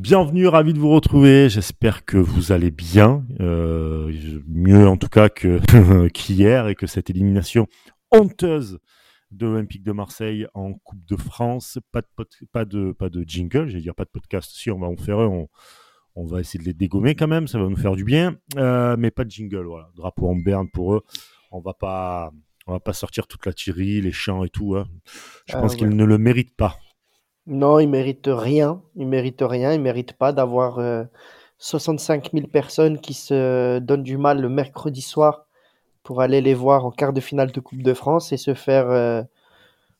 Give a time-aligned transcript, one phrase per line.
[0.00, 1.50] Bienvenue, ravi de vous retrouver.
[1.50, 4.10] J'espère que vous allez bien, euh,
[4.48, 5.60] mieux en tout cas que
[6.08, 7.66] qu'hier et que cette élimination
[8.10, 8.78] honteuse
[9.30, 11.78] de l'Olympique de Marseille en Coupe de France.
[11.92, 12.06] Pas de
[12.50, 14.50] pas de pas de jingle, j'allais dire pas de podcast.
[14.54, 15.48] Si on va en faire un, on,
[16.14, 18.96] on va essayer de les dégommer quand même, ça va nous faire du bien, euh,
[18.98, 19.66] mais pas de jingle.
[19.66, 21.02] Voilà, drapeau en berne pour eux.
[21.52, 22.32] On va pas
[22.66, 24.76] on va pas sortir toute la tirerie, les chants et tout.
[24.76, 24.86] Hein.
[25.46, 25.78] Je Ah pense ouais.
[25.78, 26.78] qu'ils ne le méritent pas.
[27.46, 28.82] Non, il mérite rien.
[28.96, 29.72] Il mérite rien.
[29.72, 31.04] Il mérite pas d'avoir euh,
[31.58, 35.46] 65 000 personnes qui se donnent du mal le mercredi soir
[36.02, 38.88] pour aller les voir en quart de finale de Coupe de France et se faire
[38.90, 39.22] euh,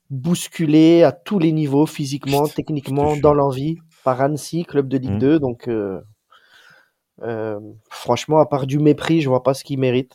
[0.09, 5.19] bousculer à tous les niveaux, physiquement, techniquement, dans l'envie, par Annecy, club de Ligue Mhm.
[5.19, 5.39] 2.
[5.39, 6.01] Donc, euh,
[7.23, 10.13] euh, franchement, à part du mépris, je vois pas ce qu'il mérite.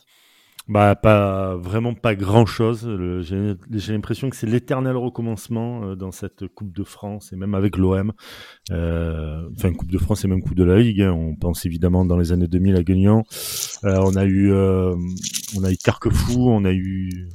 [0.69, 2.89] Bah, pas vraiment pas grand chose.
[3.21, 7.77] J'ai l'impression que c'est l'éternel recommencement euh, dans cette Coupe de France et même avec
[7.77, 8.11] l'OM.
[8.71, 11.01] Euh, enfin, Coupe de France et même Coupe de la Ligue.
[11.01, 11.13] hein.
[11.13, 13.23] On pense évidemment dans les années 2000 à Guignan.
[13.85, 14.93] Euh, on a eu, euh,
[15.57, 17.29] on a eu Carquefou, on a eu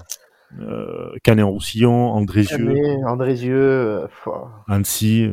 [0.60, 4.28] euh, Canet-Roussillon, Andrézieux, Canet, Andrézieux, pff,
[4.68, 5.30] Annecy.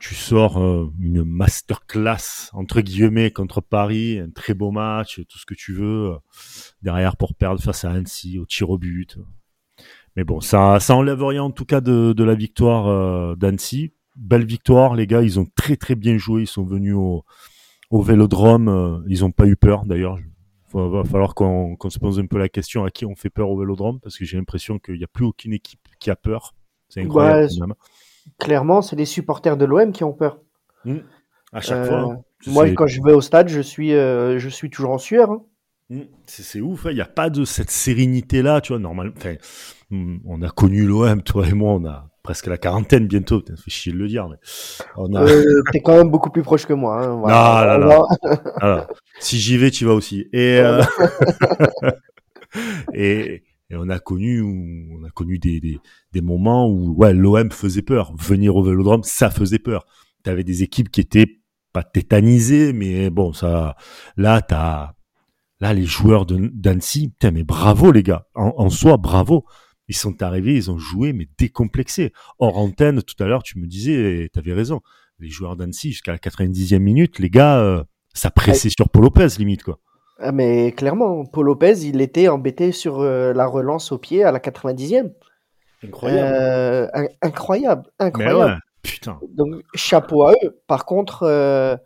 [0.00, 5.46] Tu sors euh, une masterclass entre guillemets contre Paris, un très beau match, tout ce
[5.46, 6.12] que tu veux.
[6.12, 6.18] euh,
[6.82, 9.18] derrière pour perdre face à Annecy au tir au but.
[10.16, 13.92] Mais bon, ça, ça enlève rien en tout cas de, de la victoire euh, d'Annecy.
[14.16, 16.42] Belle victoire, les gars, ils ont très très bien joué.
[16.42, 17.24] Ils sont venus au,
[17.90, 20.18] au Vélodrome, euh, ils ont pas eu peur d'ailleurs.
[20.76, 23.30] Il va falloir qu'on qu'on se pose un peu la question à qui on fait
[23.30, 26.16] peur au Vélodrome parce que j'ai l'impression qu'il n'y a plus aucune équipe qui a
[26.16, 26.52] peur.
[26.88, 27.38] C'est incroyable.
[27.42, 27.74] Ouais, quand même.
[28.38, 30.38] Clairement, c'est les supporters de l'OM qui ont peur.
[30.84, 30.96] Mm.
[31.52, 31.98] À chaque Euh, fois.
[32.00, 32.18] hein.
[32.46, 35.30] Moi, quand je vais au stade, je suis, euh, je suis toujours en sueur.
[35.30, 35.42] hein.
[35.90, 36.00] Mm.
[36.26, 36.90] C'est ouf, hein.
[36.90, 39.12] il n'y a pas de cette sérénité-là, tu vois, normal.
[39.16, 39.34] Enfin,
[39.90, 43.54] mm, on a connu l'OM, toi et moi, on a presque la quarantaine bientôt, putain,
[43.56, 44.36] ça fait chier de le dire, mais
[44.96, 45.22] on a...
[45.24, 47.02] Euh, T'es quand même beaucoup plus proche que moi.
[47.02, 47.78] hein, Non, voilà.
[47.78, 48.06] non, non.
[48.60, 48.88] Voilà.
[49.20, 50.26] Si j'y vais, tu vas aussi.
[50.32, 50.82] Et, euh,
[52.94, 55.78] et, et on a connu, on a connu des, des,
[56.12, 58.14] des moments où ouais, l'OM faisait peur.
[58.16, 59.86] Venir au Vélodrome, ça faisait peur.
[60.22, 61.40] Tu avais des équipes qui étaient
[61.72, 63.76] pas tétanisées, mais bon, ça,
[64.16, 64.92] là, t'as,
[65.60, 68.26] là, les joueurs d'Annecy, putain, mais bravo les gars.
[68.34, 69.44] En, en soi, bravo.
[69.88, 72.12] Ils sont arrivés, ils ont joué, mais décomplexés.
[72.38, 74.80] Hors antenne, tout à l'heure, tu me disais, et t'avais raison.
[75.18, 77.84] Les joueurs d'Annecy, jusqu'à la 90e minute, les gars, euh,
[78.14, 79.80] ça pressait sur Paul Lopez, limite, quoi.
[80.20, 84.30] Ah, mais clairement, Paul Lopez, il était embêté sur euh, la relance au pied à
[84.32, 85.12] la 90e.
[86.04, 88.38] Euh, in- incroyable, Mais incroyable.
[88.52, 89.18] ouais, putain.
[89.34, 90.60] Donc, chapeau à eux.
[90.66, 91.76] Par contre, euh,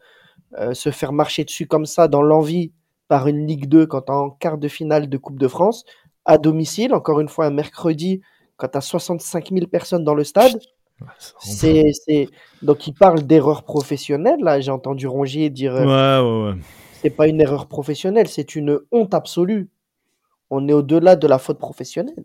[0.58, 2.72] euh, se faire marcher dessus comme ça dans l'envie
[3.08, 5.84] par une Ligue 2 quand en quart de finale de Coupe de France,
[6.26, 8.20] à domicile, encore une fois un mercredi,
[8.56, 10.58] quand t'as 65 000 personnes dans le stade,
[11.40, 12.28] c'est.
[12.62, 14.40] Donc, il parle d'erreur professionnelle.
[14.40, 16.58] Là, j'ai entendu Rongier dire Ouais, euh, ouais, ouais.
[17.00, 19.68] C'est pas une erreur professionnelle, c'est une honte absolue.
[20.50, 22.24] On est au-delà de la faute professionnelle.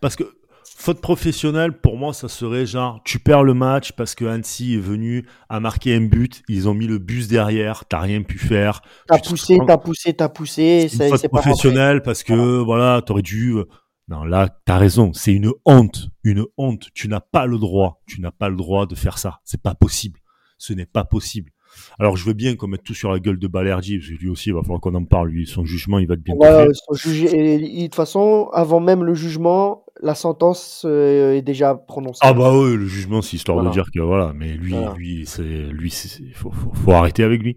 [0.00, 0.24] Parce que
[0.64, 4.80] faute professionnelle, pour moi, ça serait genre, tu perds le match parce que Annecy est
[4.80, 8.80] venu à marquer un but, ils ont mis le bus derrière, t'as rien pu faire.
[9.06, 13.52] T'as poussé, prends- t'as poussé, t'as poussé, C'est faute professionnelle parce que voilà, t'aurais dû.
[13.56, 13.64] euh,
[14.08, 15.12] Non, là, t'as raison.
[15.12, 16.88] C'est une honte, une honte.
[16.94, 18.00] Tu n'as pas le droit.
[18.06, 19.40] Tu n'as pas le droit de faire ça.
[19.44, 20.20] C'est pas possible.
[20.56, 21.50] Ce n'est pas possible.
[21.98, 24.28] Alors, je veux bien qu'on mette tout sur la gueule de Balerdi, parce que lui
[24.28, 25.28] aussi, il va falloir qu'on en parle.
[25.30, 26.72] Lui, son jugement, il va être bien Voilà, fait.
[26.74, 31.42] son juge- et- et de toute façon, avant même le jugement, la sentence euh, est
[31.42, 32.20] déjà prononcée.
[32.22, 33.70] Ah bah ouais, le jugement, c'est histoire Voilà.
[33.70, 34.32] de dire que voilà.
[34.34, 34.94] Mais lui, Voilà.
[34.94, 37.56] lui, c'est lui, c'est- faut, faut, faut arrêter avec lui.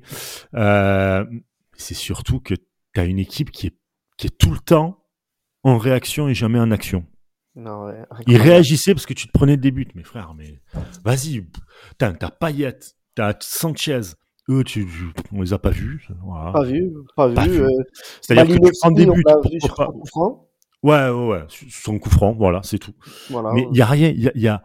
[0.55, 1.23] Euh,
[1.77, 2.55] c'est surtout que
[2.93, 3.75] t'as une équipe qui est
[4.17, 4.97] qui est tout le temps
[5.63, 7.05] en réaction et jamais en action.
[7.55, 9.87] Non, ouais, Il réagissait parce que tu te prenais des buts.
[9.95, 10.61] Mais frère, mais
[11.03, 11.43] vas-y.
[11.97, 12.77] T'as Payet,
[13.15, 14.01] t'as Sanchez.
[14.49, 14.87] Eux, tu,
[15.31, 16.05] on les a pas vus.
[16.23, 16.51] Voilà.
[16.51, 17.35] Pas vu, pas vu.
[17.35, 17.61] Pas vu.
[17.61, 17.69] euh,
[18.21, 19.23] C'est-à-dire que tu prends des buts.
[19.51, 19.85] vu sur pas.
[19.87, 20.47] coup franc.
[20.83, 21.43] Ouais, ouais, ouais.
[21.69, 22.93] Son coup franc, voilà, c'est tout.
[23.29, 23.51] Voilà.
[23.53, 24.09] Mais il y a rien.
[24.09, 24.63] Il y a, y a,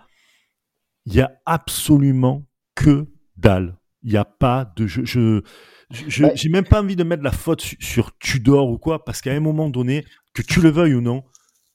[1.07, 3.07] y a absolument que
[3.37, 3.77] dalle.
[4.03, 4.87] Il n'y a pas de.
[4.87, 5.43] Je, je,
[6.25, 6.33] Ouais.
[6.35, 9.33] j'ai même pas envie de mettre la faute su- sur Tudor ou quoi, parce qu'à
[9.33, 10.05] un moment donné,
[10.35, 11.23] que tu le veuilles ou non,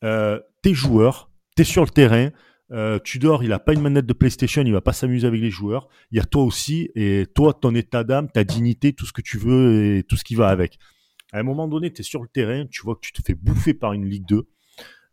[0.04, 2.30] euh, t'es joueur, t'es sur le terrain.
[2.72, 5.50] Euh, Tudor, il a pas une manette de PlayStation, il va pas s'amuser avec les
[5.50, 5.90] joueurs.
[6.12, 9.22] Il y a toi aussi, et toi, ton état d'âme, ta dignité, tout ce que
[9.22, 10.80] tu veux et tout ce qui va avec.
[11.34, 13.34] À un moment donné, tu es sur le terrain, tu vois que tu te fais
[13.34, 14.48] bouffer par une Ligue 2,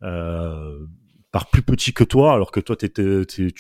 [0.03, 0.87] euh,
[1.33, 3.55] par plus petit que toi, alors que toi, tu,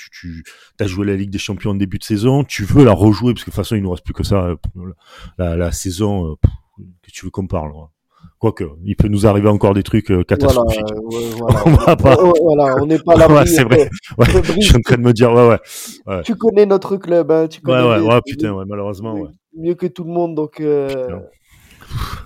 [0.81, 3.45] as joué la Ligue des Champions en début de saison, tu veux la rejouer, parce
[3.45, 6.35] que de toute façon, il nous reste plus que ça, euh, la, saison, euh,
[7.03, 7.73] que tu veux qu'on parle.
[7.73, 7.87] ouais.
[8.39, 10.81] Quoique, il peut nous arriver encore des trucs euh, catastrophiques.
[10.85, 11.63] Voilà, euh, ouais, voilà.
[11.67, 12.17] on va pas.
[12.43, 13.29] Voilà, on n'est pas là.
[13.33, 13.91] Ouais, c'est vrai.
[14.57, 15.59] Je suis en train de me dire, ouais,
[16.07, 16.23] ouais.
[16.23, 19.31] Tu connais notre club, hein, tu connais ouais, les- ouais, putain, ouais, malheureusement, ouais.
[19.57, 20.61] mieux que tout le monde, donc.
[20.61, 21.23] euh, Putain.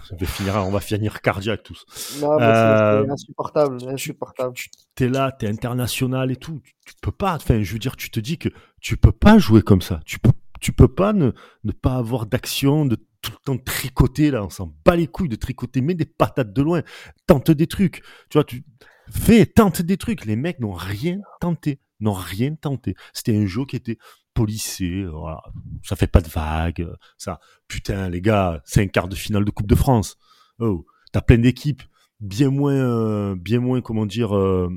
[0.08, 1.86] Ça va finir, on va finir cardiaque tous.
[2.20, 4.54] Non, mais c'est- Euh, c'est insupportable, insupportable.
[4.54, 6.60] tu t'es là, t'es international et tout.
[6.64, 8.48] Tu, tu peux pas, enfin, je veux dire, tu te dis que
[8.80, 10.00] tu peux pas jouer comme ça.
[10.04, 11.30] Tu peux, tu peux pas ne,
[11.64, 14.44] ne pas avoir d'action, de tout le temps tricoter, là.
[14.44, 16.82] On s'en bat les couilles de tricoter, mets des patates de loin.
[17.26, 18.02] Tente des trucs.
[18.28, 18.64] Tu vois, tu
[19.10, 20.24] fais, tente des trucs.
[20.26, 21.80] Les mecs n'ont rien tenté.
[22.00, 22.94] N'ont rien tenté.
[23.12, 23.96] C'était un jeu qui était
[24.34, 25.42] polissé, voilà.
[25.82, 27.38] Ça fait pas de vagues, ça.
[27.68, 30.18] Putain, les gars, c'est un quart de finale de Coupe de France.
[30.58, 31.82] Oh, t'as plein d'équipes
[32.22, 34.70] bien moins, euh, bien moins, comment dire, euh,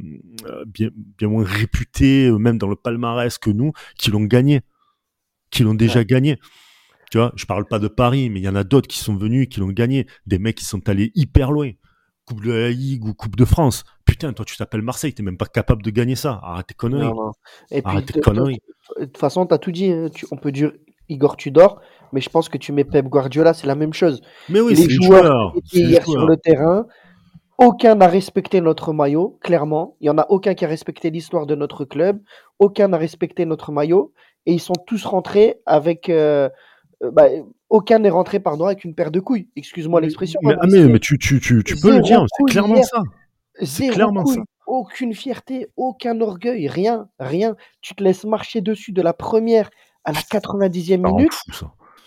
[0.45, 4.62] euh, bien, bien moins réputées, même dans le palmarès que nous, qui l'ont gagné,
[5.51, 6.39] qui l'ont déjà gagné.
[7.16, 9.16] Tu vois, je parle pas de Paris, mais il y en a d'autres qui sont
[9.16, 10.06] venus et qui l'ont gagné.
[10.28, 11.72] Des mecs qui sont allés hyper loin.
[12.26, 13.86] Coupe de la Ligue ou Coupe de France.
[14.04, 16.42] Putain, toi, tu t'appelles Marseille, t'es même pas capable de gagner ça.
[16.44, 17.08] Arrête tes conneries.
[17.08, 17.32] Non, non.
[17.72, 18.60] Et puis, Arrête tes conneries.
[19.00, 19.90] de toute façon, tu as tout dit.
[19.94, 20.10] hein.
[20.14, 20.74] Tu- on peut dire
[21.08, 21.80] Igor Tudor,
[22.12, 24.20] mais je pense que tu mets Pep Guardiola, c'est la même chose.
[24.50, 25.54] Mais oui, les joueurs joueurs.
[25.54, 26.86] qui c'est étaient les hier sur le terrain,
[27.58, 29.96] aucun n'a respecté notre maillot, clairement.
[30.02, 32.20] Il y en a aucun qui a respecté l'histoire de notre club.
[32.60, 34.12] Aucun n'a respecté notre maillot.
[34.46, 36.10] Et ils sont tous rentrés avec.
[36.10, 36.50] euh,
[37.12, 37.25] bah,
[37.69, 39.50] aucun n'est rentré, pardon, avec une paire de couilles.
[39.56, 40.39] Excuse-moi l'expression.
[40.44, 42.75] Mais, hein, mais mais, c'est mais tu, tu, tu, tu peux le dire, c'est clairement
[42.75, 42.86] hier.
[42.86, 43.03] ça.
[43.62, 44.42] Zéro clairement couille, ça.
[44.68, 47.56] aucune fierté, aucun orgueil, rien, rien.
[47.81, 49.69] Tu te laisses marcher dessus de la première
[50.03, 51.33] à la 90e Ça rend minute.
[51.53, 51.65] fou.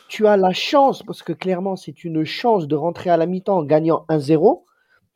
[0.08, 3.58] Tu as la chance, parce que clairement, c'est une chance de rentrer à la mi-temps
[3.58, 4.64] en gagnant 1-0,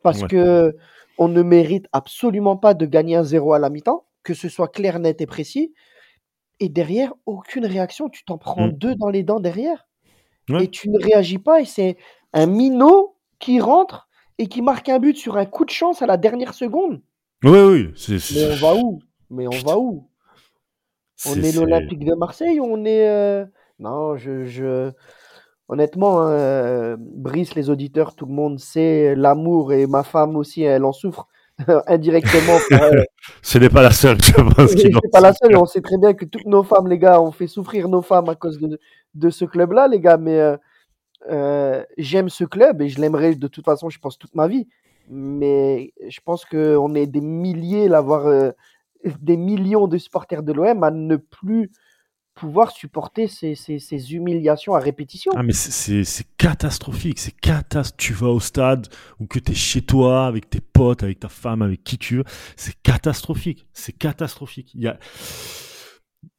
[0.03, 0.29] parce Ouais.
[0.29, 0.77] que
[1.19, 4.99] on ne mérite absolument pas de gagner 1-0 à la mi-temps, que ce soit clair,
[4.99, 5.73] net et précis.
[6.63, 8.09] Et derrière, aucune réaction.
[8.09, 8.73] Tu t'en prends Mm.
[8.73, 9.89] deux dans les dents derrière.
[10.49, 10.65] Ouais.
[10.65, 11.61] Et tu ne réagis pas.
[11.61, 11.97] Et c'est
[12.33, 16.07] un minot qui rentre et qui marque un but sur un coup de chance à
[16.07, 17.03] la dernière seconde.
[17.43, 17.91] Oui, oui.
[17.97, 19.01] c'est- c'est- Mais on va où?
[19.29, 20.09] Mais on va où?
[21.27, 23.09] On c'est- est l'Olympique de Marseille on est.
[23.09, 23.45] euh,
[23.81, 24.45] Non, je.
[24.45, 24.93] je...
[25.69, 30.63] Honnêtement, hein, euh, Brice, les auditeurs, tout le monde sait l'amour et ma femme aussi,
[30.63, 31.27] elle en souffre
[31.87, 32.59] indirectement.
[32.73, 33.03] euh,
[33.43, 34.71] Ce n'est pas la seule, je pense.
[34.73, 37.21] Suis l'en- pas la seule, on sait très bien que toutes nos femmes, les gars,
[37.21, 38.79] on fait souffrir nos femmes à cause de,
[39.15, 40.57] de ce club-là, les gars, mais euh,
[41.31, 44.67] euh, j'aime ce club et je l'aimerai de toute façon, je pense, toute ma vie.
[45.09, 48.51] Mais je pense qu'on est des milliers, là, voire euh,
[49.21, 51.71] des millions de supporters de l'OM à ne plus
[52.35, 53.79] pouvoir supporter ces, ces-
[54.15, 55.33] humiliations à répétition.
[55.37, 56.03] Ah, mais c'est-
[56.37, 57.19] catastrophique.
[57.19, 57.99] C'est catastrophique.
[57.99, 58.89] Tu vas au stade
[59.21, 62.17] ou que tu es chez toi avec tes potes, avec ta femme, avec qui tu
[62.17, 62.25] veux.
[62.57, 63.67] C'est catastrophique.
[63.73, 64.73] C'est catastrophique.
[64.75, 64.99] Il y a,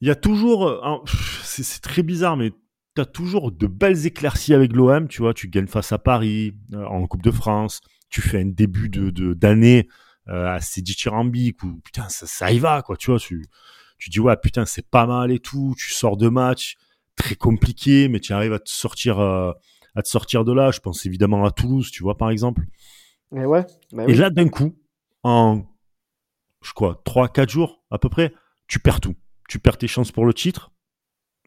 [0.00, 0.66] y a toujours.
[0.68, 0.98] euh,
[1.44, 2.50] C'est très bizarre, mais
[2.96, 5.08] tu as toujours de belles éclaircies avec l'OM.
[5.08, 7.80] Tu vois, tu gagnes face à Paris euh, en Coupe de France.
[8.10, 9.88] Tu fais un début de de- d'année
[10.28, 12.96] euh, assez dithyrambique où putain, ça, ça y va, quoi.
[12.96, 13.44] Tu vois, tu,
[14.04, 15.74] tu dis ouais, putain, c'est pas mal et tout.
[15.78, 16.76] Tu sors de match
[17.16, 19.50] très compliqué, mais tu arrives à te sortir, euh,
[19.94, 20.70] à te sortir de là.
[20.72, 22.66] Je pense évidemment à Toulouse, tu vois, par exemple.
[23.30, 23.64] Ouais,
[23.94, 24.76] mais Et là, d'un coup,
[25.22, 25.62] en,
[26.62, 28.34] je crois, 3-4 jours à peu près,
[28.68, 29.14] tu perds tout.
[29.48, 30.70] Tu perds tes chances pour le titre.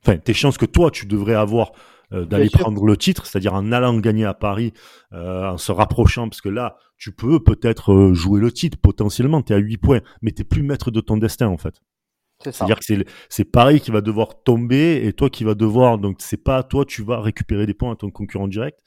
[0.02, 1.74] Enfin, tes chances que toi, tu devrais avoir
[2.12, 4.74] euh, d'aller prendre le titre, c'est-à-dire en allant gagner à Paris,
[5.14, 9.54] euh, en se rapprochant, parce que là, tu peux peut-être jouer le titre potentiellement, tu
[9.54, 11.84] es à 8 points, mais tu plus maître de ton destin, en fait.
[12.44, 16.18] C'est-à-dire que c'est c'est Paris qui va devoir tomber et toi qui va devoir donc
[16.20, 18.78] c'est pas toi tu vas récupérer des points à ton concurrent direct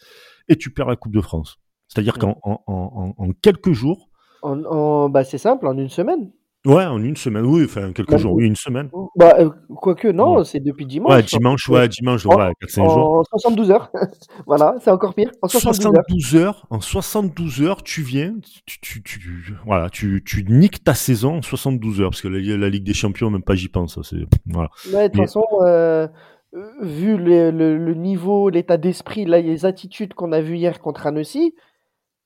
[0.48, 1.58] et tu perds la Coupe de France.
[1.88, 4.08] C'est-à-dire qu'en en, en, en- en quelques jours,
[4.42, 6.30] En- en- bah, c'est simple, en une semaine.
[6.66, 8.90] Ouais, en une semaine, oui, enfin quelques jours, oui, une semaine.
[9.16, 10.44] Bah, euh, quoique, non, Ouais.
[10.44, 11.10] c'est depuis dimanche.
[11.12, 13.14] Ouais, dimanche, ouais, dimanche, En- ouais, 4-5 jours.
[13.18, 13.90] En 72 heures.
[14.46, 15.30] voilà, c'est encore pire.
[15.42, 15.92] En 72 heures.
[16.06, 18.34] 72 heures, en 72 heures, tu viens,
[18.66, 22.56] tu, tu, tu- voilà, tu, tu niques ta saison en 72 heures, parce que la,
[22.56, 24.68] la Ligue des Champions, même pas j'y pense, ça, c'est, voilà.
[24.92, 26.06] Ouais, de toute Mais- façon, euh,
[26.54, 31.06] euh, vu le, le- le niveau, l'état d'esprit, les attitudes qu'on a vues hier contre
[31.06, 31.54] Annecy,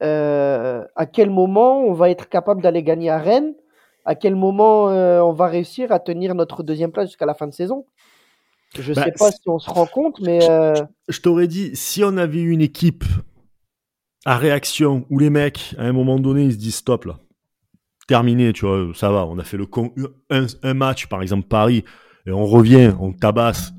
[0.03, 3.55] euh, à quel moment on va être capable d'aller gagner à Rennes
[4.07, 7.47] À quel moment euh, on va réussir à tenir notre deuxième place jusqu'à la fin
[7.47, 7.87] de saison?
[8.79, 12.03] Je Bah, sais pas si on se rend compte, mais euh, je t'aurais dit, si
[12.05, 13.05] on avait eu une équipe
[14.25, 17.19] à réaction où les mecs, à un moment donné, ils se disent stop là,
[18.09, 19.93] terminé, tu vois, ça va, on a fait le con,
[20.31, 21.85] un, un match, par exemple Paris,
[22.27, 23.73] et on revient, on tabasse,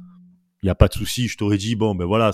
[0.63, 2.31] il n'y a pas de souci, je t'aurais dit, bon, ben voilà,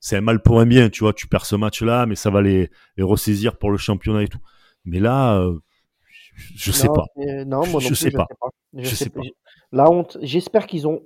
[0.00, 2.42] c'est- un mal pour un bien, tu vois, tu perds ce match-là, mais ça va
[2.42, 4.40] les, les ressaisir pour le championnat et tout.
[4.84, 5.60] Mais là, euh,
[6.36, 7.04] je, sais non, pas.
[7.16, 8.26] c'est- Non, moi Je plus, sais pas.
[8.74, 9.20] Je, Je sais pas.
[9.72, 10.18] La honte.
[10.22, 11.02] J'espère qu'ils ont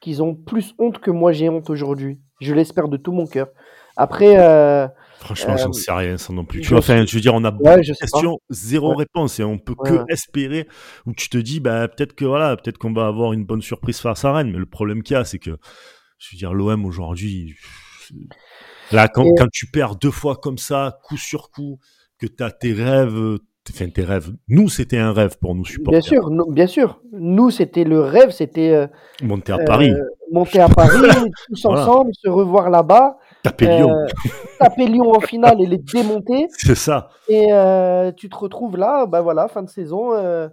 [0.00, 2.20] qu'ils ont plus honte que moi j'ai honte aujourd'hui.
[2.40, 3.48] Je l'espère de tout mon cœur.
[3.96, 4.86] Après, euh,
[5.18, 6.60] Franchement, j'en Euh, sais rien, ça non plus.
[6.60, 8.96] Tu vois, enfin, je veux dire, on a beaucoup Ouais, questions, zéro Ouais.
[8.98, 10.68] réponse, et on peut Ouais, que espérer,
[11.06, 13.98] où tu te dis, bah, peut-être que voilà, peut-être qu'on va avoir une bonne surprise
[13.98, 15.56] face à Rennes, mais le problème qu'il y a, c'est que,
[16.18, 17.54] je veux dire, l'OM aujourd'hui,
[18.92, 21.78] là, quand, Et- quand tu perds deux fois comme ça, coup sur coup,
[22.18, 23.38] que t'as tes rêves,
[23.70, 25.98] enfin, tes rêves, nous, c'était un rêve pour nous supporter.
[25.98, 27.00] Bien sûr, nous- bien sûr.
[27.12, 28.86] Nous, c'était le rêve, c'était euh,
[29.22, 29.92] Monter à euh, Paris,
[30.32, 30.90] monter à Paris,
[31.48, 31.82] tous Voilà.
[31.82, 33.90] ensemble, se revoir là-bas, taper euh, Lyon.
[34.58, 36.46] taper Lyon en finale et les démonter.
[36.50, 37.08] C'est ça.
[37.28, 40.12] Et euh, tu te retrouves là, bah voilà, fin de saison.
[40.14, 40.48] euh,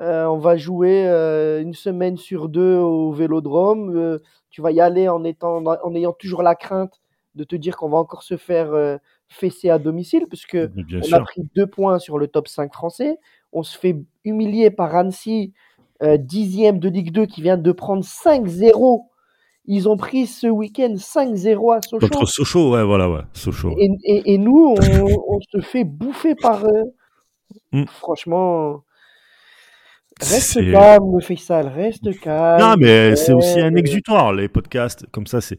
[0.00, 3.96] euh, on va jouer euh, une semaine sur deux au Vélodrome.
[3.96, 4.18] euh,
[4.50, 7.00] tu vas y aller en étant, en ayant toujours la crainte
[7.34, 8.72] de te dire qu'on va encore se faire
[9.30, 12.72] euh, fesser à domicile, puisque bien on a pris deux points sur le top 5
[12.72, 13.18] français.
[13.52, 15.52] On se fait humilier par Annecy,
[16.02, 19.06] euh, dixième de Ligue 2, qui vient de prendre 5-0.
[19.70, 22.08] Ils ont pris ce week-end 5-0 à Sochaux.
[22.08, 23.74] Contre Sochaux, ouais, voilà, ouais, Sochaux.
[23.78, 26.84] Et, et- et nous, on, on se fait bouffer par eux.
[27.72, 27.84] Mm.
[27.86, 28.82] Franchement,
[30.20, 32.60] reste calme, Faisal, reste calme.
[32.60, 35.06] Non, mais c'est aussi un exutoire, les podcasts.
[35.10, 35.58] Comme ça, c'est,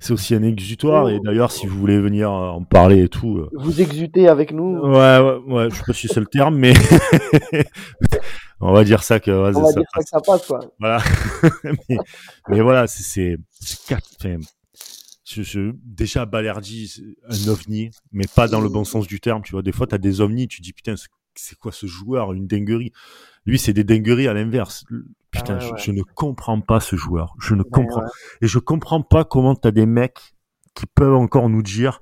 [0.00, 1.08] c'est aussi un exutoire.
[1.10, 3.38] Et d'ailleurs, si vous voulez venir euh, en parler et tout.
[3.38, 4.78] euh, Vous exutez avec nous.
[4.78, 6.72] Ouais, ouais, ouais, je sais pas si c'est le terme, mais
[8.60, 10.60] on va dire ça que, ouais, On va ça dire ça que ça passe, quoi.
[10.78, 10.98] Voilà.
[11.88, 11.96] mais,
[12.48, 13.36] mais voilà, c'est, c'est,
[15.24, 19.52] je, je- déjà, Balerdi, un ovni, mais pas dans le bon sens du terme, tu
[19.52, 19.62] vois.
[19.62, 22.32] Des fois, t'as des ovnis, tu dis, putain, c'est, c'est quoi ce joueur?
[22.32, 22.92] Une dinguerie.
[23.46, 24.84] Lui, c'est des dingueries à l'inverse.
[25.30, 25.78] Putain, Ah ouais, je, ouais.
[25.78, 27.34] je ne comprends pas ce joueur.
[27.40, 28.00] Je ne Ouais, comprends.
[28.02, 28.08] ouais.
[28.42, 30.34] Et je comprends pas comment t'as des mecs
[30.74, 32.00] qui peuvent encore nous dire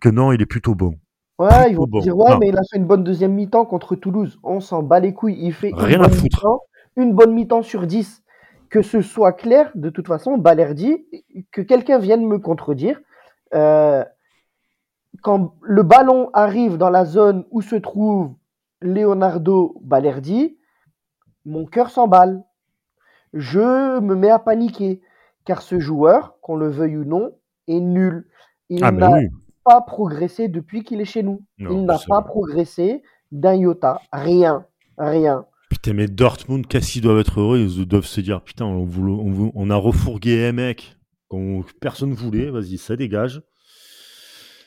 [0.00, 0.94] que non, il est plutôt bon.
[1.38, 2.38] Ouais, ils vont Bon, dire, ouais, non.
[2.38, 4.38] mais il a fait une bonne deuxième mi-temps contre Toulouse.
[4.42, 5.38] On s'en bat les couilles.
[5.40, 6.22] Il fait une Rien à bonne foutre.
[6.46, 6.60] mi-temps,
[6.96, 8.22] une bonne mi-temps sur 10.
[8.68, 11.04] Que ce soit clair, de toute façon, Balerdi,
[11.50, 13.00] que quelqu'un vienne me contredire.
[13.54, 14.04] euh,
[15.22, 18.32] quand le ballon arrive dans la zone où se trouve
[18.82, 20.56] Leonardo Balerdi,
[21.44, 22.42] mon cœur s'emballe.
[23.32, 25.00] Je me mets à paniquer.
[25.44, 27.32] Car ce joueur, qu'on le veuille ou non,
[27.66, 28.28] est nul.
[28.68, 29.26] Il Ah, n'a oui.
[29.64, 31.42] pas progressé depuis qu'il est chez nous.
[31.58, 34.00] Non, il n'a c'est pas progressé d'un iota.
[34.12, 34.64] Rien.
[34.98, 35.46] Rien.
[35.68, 37.58] Putain, mais Dortmund, qu'est-ce qu'ils doivent être heureux?
[37.58, 40.96] Ils doivent se dire, putain, on, voulait- on, on a refourgué un mec
[41.28, 43.42] qu'on personne voulait, vas-y, ça dégage.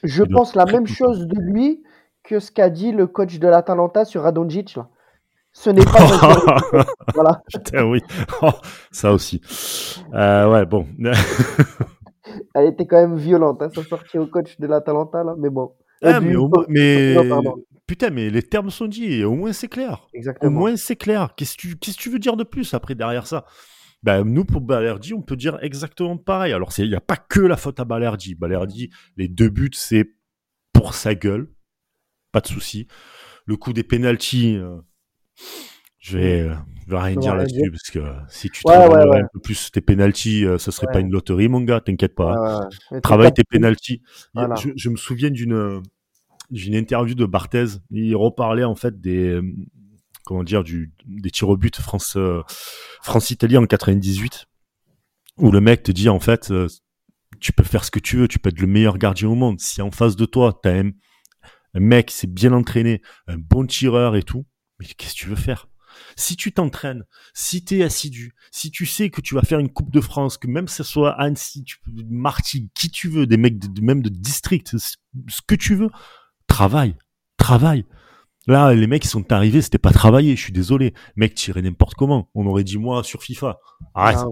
[0.03, 1.83] Je pense la même chose de lui
[2.27, 4.75] que ce qu'a dit le coach de l'Atalanta sur Radonjic.
[4.75, 4.89] Là.
[5.53, 7.41] Ce n'est pas voilà.
[7.51, 8.01] Putain, oui.
[8.41, 8.49] Oh,
[8.91, 9.41] ça aussi.
[10.13, 10.87] Euh, ouais, bon.
[12.53, 15.23] Elle était quand même violente, hein, sa sortie au coach de l'Atalanta.
[15.23, 15.35] Là.
[15.37, 15.73] Mais bon.
[16.03, 17.55] Ah, mais, au moins- mais- Non,
[17.87, 20.07] putain, mais les termes sont dits, et au moins c'est clair.
[20.13, 20.51] Au Exactement.
[20.51, 21.29] moins c'est clair.
[21.37, 23.45] Qu'est-ce que tu, qu'est-ce que tu veux dire de plus après derrière ça?
[24.03, 26.53] Ben, Nous, pour Balerdi, on peut dire exactement pareil.
[26.53, 28.35] Alors, il n'y a pas que la faute à Balerdi.
[28.35, 30.11] Balerdi, les deux buts, c'est
[30.73, 31.47] pour sa gueule.
[32.35, 32.85] Pas de souci.
[33.45, 34.75] Le coup des pénalties, euh,
[35.99, 36.53] je vais, euh,
[36.85, 39.39] je vais rien dire là-dessus, parce que euh, si tu Ouais, travailles ouais, un peu
[39.39, 42.67] plus tes pénalties, ce serait pas une loterie, mon gars, t'inquiète pas.
[42.91, 44.01] Mais Travaille t'es pénalties.
[44.33, 44.55] Voilà.
[44.55, 45.81] Je, je me souviens d'une
[46.51, 47.67] d'une interview de Barthez.
[47.89, 49.39] Il reparlait en fait des
[50.25, 52.17] comment dire du des tirs au but France
[53.01, 54.47] France Italie en 98
[55.37, 56.51] où le mec te dit en fait
[57.39, 59.61] tu peux faire ce que tu veux, tu peux être le meilleur gardien au monde.
[59.61, 60.91] Si en face de toi t'as un,
[61.75, 64.45] un mec s'est bien entraîné, un bon tireur et tout,
[64.79, 65.67] mais qu'est-ce que tu veux faire?
[66.17, 69.71] Si tu t'entraînes, si tu es assidu, si tu sais que tu vas faire une
[69.71, 71.77] Coupe de France, que même ce soit Annecy, tu
[72.09, 75.89] Marty, qui tu veux, des mecs même de district, ce que tu veux,
[76.47, 76.95] travaille,
[77.37, 77.85] travaille.
[78.47, 80.93] Là, les mecs qui sont arrivés, c'était pas travailler, je suis désolé.
[81.15, 82.29] Mec, tirer n'importe comment.
[82.35, 83.59] On aurait dit moi sur FIFA.
[83.95, 84.19] Arrête.
[84.19, 84.25] Ah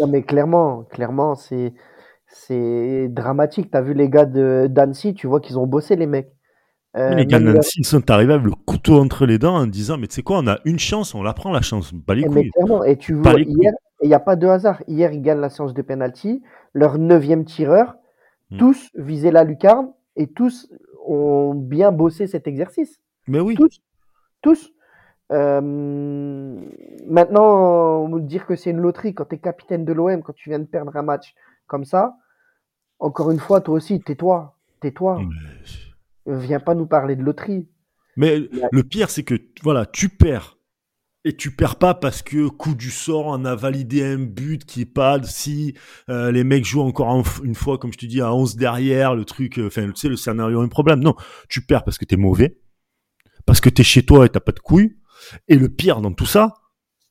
[0.00, 1.72] non mais clairement, clairement, c'est
[2.28, 3.70] c'est dramatique.
[3.70, 6.30] T'as vu les gars de d'Annecy, tu vois qu'ils ont bossé les mecs.
[6.96, 9.66] Euh, les gars même Nancy, ils sont arrivés avec le couteau entre les dents en
[9.66, 11.92] disant, mais tu sais quoi, on a une chance, on la prend la chance.
[12.06, 12.50] Pas les mais couilles.
[12.50, 14.82] clairement, et tu vois hier, il n'y a pas de hasard.
[14.88, 16.42] Hier, ils gagnent la séance de penalty.
[16.72, 17.94] Leur neuvième tireur,
[18.50, 18.56] Hmm.
[18.56, 20.70] tous visaient la lucarne et tous
[21.06, 22.98] ont bien bossé cet exercice.
[23.26, 23.56] Mais oui.
[23.56, 23.82] Tous,
[24.40, 24.70] tous.
[25.32, 25.60] Euh,
[27.06, 30.48] maintenant, me dire que c'est une loterie quand tu es capitaine de l'OM, quand tu
[30.48, 31.34] viens de perdre un match
[31.68, 32.16] comme ça,
[32.98, 35.20] encore une fois, toi aussi, tais-toi, tais-toi.
[36.26, 37.68] Mais- Viens pas nous parler de loterie.
[38.16, 38.68] Mais Ouais.
[38.72, 40.56] le pire, c'est que voilà, tu perds.
[41.24, 44.82] Et tu perds pas parce que coup du sort, on a validé un but qui
[44.82, 45.74] est pas si
[46.08, 49.14] euh, les mecs jouent encore en- une fois, comme je te dis, à 11 derrière,
[49.14, 51.00] le truc, euh, enfin, tu sais, le scénario a un problème.
[51.00, 51.14] Non,
[51.48, 52.58] tu perds parce que t'es mauvais,
[53.46, 54.96] parce que t'es chez toi et t'as pas de couilles.
[55.48, 56.54] Et le pire dans tout ça,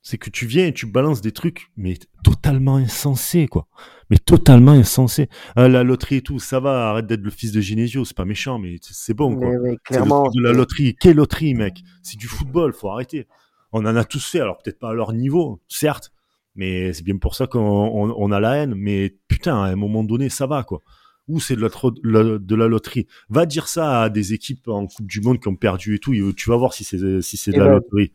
[0.09, 3.67] C'est que tu viens et tu balances des trucs, mais totalement insensés, quoi.
[4.09, 5.27] Mais totalement insensés.
[5.57, 8.23] Euh, la loterie et tout, ça va, arrête d'être le fils de Genesio, c'est pas
[8.23, 9.49] méchant, mais c'est bon, quoi.
[9.61, 10.95] Mais, clairement, de la loterie.
[10.97, 11.81] Quelle loterie, mec?
[12.03, 13.27] C'est du football, faut arrêter.
[13.73, 16.13] On en a tous fait, alors peut-être pas à leur niveau, certes,
[16.55, 18.75] mais c'est bien pour ça qu'on on, on a la haine.
[18.77, 20.83] Mais putain, à un moment donné, ça va, quoi.
[21.27, 23.07] Ou c'est de la, de loterie.
[23.27, 26.13] Va dire ça à des équipes en Coupe du Monde qui ont perdu et tout.
[26.13, 28.13] et Tu vas voir si c'est si c'est de Et la ben, loterie.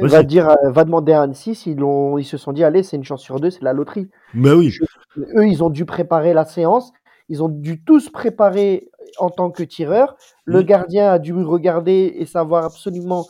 [0.00, 2.96] Va dire, euh, va demander à Annecy s'ils l'ont, ils se sont dit, allez, c'est
[2.96, 4.08] une chance sur deux, c'est la loterie.
[4.34, 4.72] Mais oui.
[5.16, 6.92] Eux, ils ont dû préparer la séance.
[7.28, 10.16] Ils ont dû tous préparer en tant que tireur.
[10.44, 10.64] Le Mm.
[10.64, 13.26] gardien a dû regarder et savoir absolument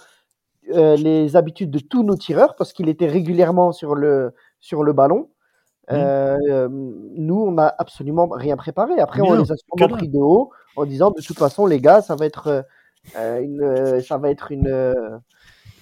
[0.74, 4.92] euh, les habitudes de tous nos tireurs parce qu'il était régulièrement sur le, sur le
[4.92, 5.28] ballon.
[5.90, 5.92] Mm.
[5.92, 8.98] Euh, nous, on n'a absolument rien préparé.
[8.98, 12.00] Après, on les a sûrement pris de haut en disant de toute façon, les gars,
[12.00, 12.64] ça va être,
[13.16, 14.66] euh, une, ça va être une,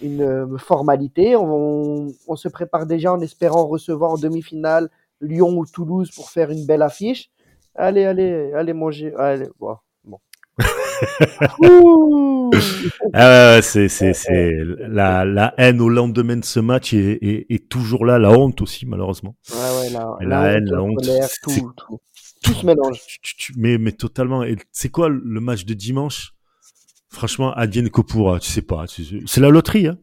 [0.03, 1.37] une euh, formalité.
[1.37, 4.91] On, on se prépare déjà en espérant recevoir en demi-finale
[5.21, 7.31] Lyon ou Toulouse pour faire une belle affiche.
[7.75, 9.15] Allez, allez, allez manger.
[9.17, 9.77] Allez, bon.
[13.15, 14.53] Ah ouais, c'est c'est c'est
[14.89, 18.19] la la haine au lendemain de ce match est, est, est toujours là.
[18.19, 19.35] La honte aussi, malheureusement.
[19.51, 22.01] Ouais, ouais, la, haine, la honte, colère, tout, tout,
[22.43, 23.01] tout se mélange.
[23.57, 24.43] Mais mais totalement.
[24.45, 26.35] Et c'est quoi le match de dimanche?
[27.12, 28.38] Franchement, advienne que pourra.
[28.40, 28.87] Tu sais pas.
[28.87, 29.87] tu- C'est la loterie.
[29.87, 29.99] Hein.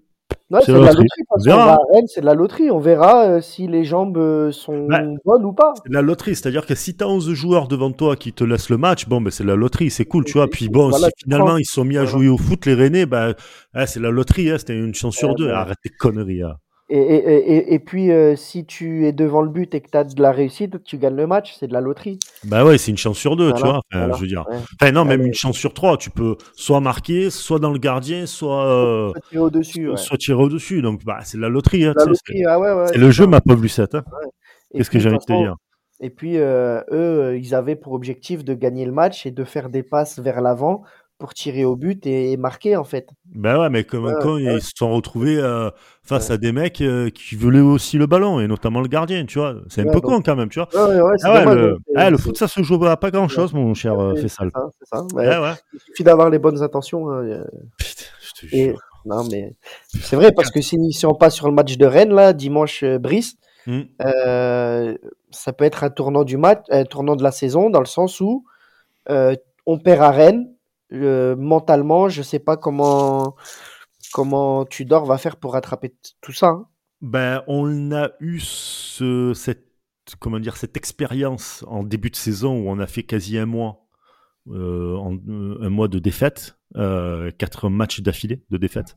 [0.52, 1.08] Ouais, C'est la de la loterie.
[1.28, 1.66] parce On verra.
[1.66, 2.70] va à Rennes, c'est de la loterie.
[2.72, 5.04] On verra euh, si les jambes euh, sont Ouais.
[5.26, 5.74] bonnes ou pas.
[5.84, 8.78] C'est la loterie, c'est-à-dire que si t'as 11 joueurs devant toi qui te laissent le
[8.78, 10.48] match, bon, ben c'est la loterie, c'est cool, tu vois.
[10.48, 12.12] Puis bon, Voilà, si tu finalement ils se sont mis à Voilà.
[12.18, 13.34] jouer au foot, les Rennais, ben
[13.74, 15.48] ah, c'est la loterie, hein, c'était une chance sur deux.
[15.48, 15.52] ouais.
[15.52, 16.44] Arrête tes conneries.
[16.44, 16.56] hein.
[16.92, 20.04] Et, et, et, puis, euh, si tu es devant le but et que tu as
[20.04, 21.56] de la réussite, tu gagnes le match.
[21.60, 22.18] C'est de la loterie.
[22.46, 23.82] Bah ouais, c'est une chance sur deux, tu vois.
[23.92, 24.16] Enfin, voilà.
[24.16, 24.46] je veux dire.
[24.50, 24.58] Ouais.
[24.82, 25.98] Enfin, non, même une chance sur trois.
[25.98, 29.84] Tu peux soit marquer, soit dans le gardien, soit, euh, Soit tirer au-dessus.
[29.84, 29.98] soit, ouais.
[29.98, 30.82] soit tirer au-dessus.
[30.82, 31.86] Donc, bah, c'est de la loterie.
[31.86, 33.94] Hein, c'est- ah le jeu, ma pauvre Lucette.
[33.94, 34.04] Hein.
[34.74, 35.56] Qu'est-ce que j'ai envie de te dire?
[36.02, 39.70] Et puis, euh, eux, ils avaient pour objectif de gagner le match et de faire
[39.70, 40.84] des passes vers l'avant
[41.20, 43.10] pour tirer au but et, marquer, en fait.
[43.36, 45.70] Bah ouais, mais comme Ouais, quand ils se sont retrouvés euh,
[46.02, 49.38] face à des mecs euh, qui voulaient aussi le ballon, et notamment le gardien, tu
[49.38, 49.56] vois.
[49.68, 50.70] C'est un peu donc- con quand même, tu vois.
[50.74, 54.00] Ah le, c'est- ah, le foot, ça se joue à pas grand chose, mon cher
[54.00, 54.50] euh, Fessal.
[55.14, 57.10] Il suffit d'avoir les bonnes intentions.
[57.12, 57.44] hein,
[57.78, 58.80] Putain, je te Et jure.
[59.06, 59.56] non, mais
[60.02, 62.82] c'est vrai parce que si, si on passe sur le match de Rennes là, dimanche
[62.84, 63.36] euh, Brice,
[63.68, 64.96] euh,
[65.32, 68.22] ça peut être un tournant du match, un tournant de la saison dans le sens
[68.22, 68.46] où
[69.66, 70.48] on perd à Rennes.
[70.94, 73.36] Euh, mentalement, je sais pas comment
[74.14, 76.48] comment Tudor va faire pour rattraper tout ça.
[76.48, 76.68] hein.
[77.02, 79.68] Ben, on a eu ce, cette,
[80.20, 83.88] comment dire, cette expérience en début de saison où on a fait quasi un mois,
[84.56, 88.96] en, euh, un mois de défaite, euh, quatre matchs d'affilée de défaite.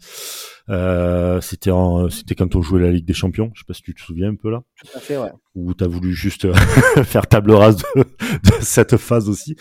[0.68, 1.70] Euh, c'était
[2.10, 3.50] c'était quand on jouait la Ligue des Champions.
[3.54, 5.30] Je sais pas si tu te souviens un peu là, Tout à fait, ouais.
[5.54, 6.54] où t'as voulu juste euh,
[7.04, 9.56] faire table rase de, de cette phase aussi.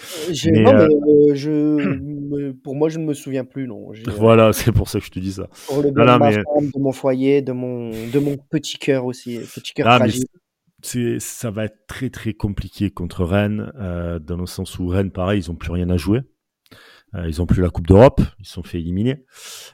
[0.45, 3.91] Mais, non, euh, mais euh, je, pour moi, je ne me souviens plus, non.
[3.91, 5.47] Euh, Voilà, c'est pour ça que je te dis ça.
[5.67, 8.37] Pour le bien Voilà, de ma mais- femme, de mon foyer, de mon, de mon
[8.37, 10.21] petit cœur aussi, petit cœur Ah, mais fragile.
[10.31, 10.40] c'est,
[10.85, 15.39] ça va être très très compliqué contre Rennes, euh, dans le sens où Rennes, pareil,
[15.39, 16.21] ils ont plus rien à jouer.
[17.13, 19.25] Euh, ils ont plus la Coupe d'Europe, ils sont fait éliminer.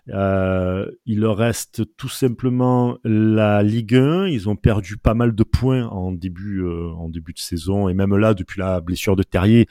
[0.10, 4.28] Euh, il leur reste tout simplement la Ligue 1.
[4.28, 7.94] Ils ont perdu pas mal de points en début euh, en début de saison et
[7.94, 9.68] même là depuis la blessure de Terrier,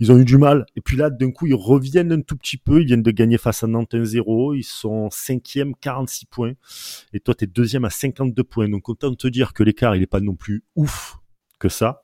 [0.00, 0.66] ils ont eu du mal.
[0.76, 2.82] Et puis là, d'un coup, ils reviennent un tout petit peu.
[2.82, 4.56] Ils viennent de gagner face à Nantes 1-0.
[4.56, 6.52] Ils sont cinquième, 46 points.
[7.12, 8.68] Et toi, t'es deuxième à 52 points.
[8.68, 11.16] Donc autant te dire que l'écart, il est pas non plus ouf
[11.58, 12.02] que ça.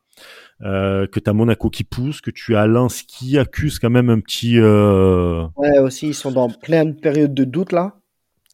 [0.62, 4.20] Euh, que t'as Monaco qui pousse, que tu as Lens qui accuse quand même un
[4.20, 4.58] petit.
[4.58, 5.46] Euh...
[5.56, 7.96] Ouais, aussi, ils sont dans plein de périodes de doute là.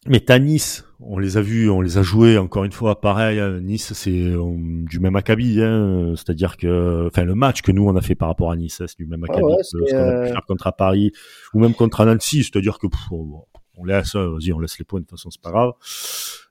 [0.07, 2.99] Mais t'as Nice, on les a vus, on les a joués encore une fois.
[2.99, 7.71] Pareil, hein, Nice, c'est euh, du même acabit, hein, c'est-à-dire que, enfin, le match que
[7.71, 9.63] nous on a fait par rapport à Nice, hein, c'est du même acabit ouais, que
[9.63, 11.11] ce qu'on a pu euh, faire contre Paris
[11.53, 13.11] ou même contre Nancy, c'est-à-dire que pff,
[13.81, 15.71] on laisse, euh, vas-y, on laisse les points de toute façon, c'est pas grave.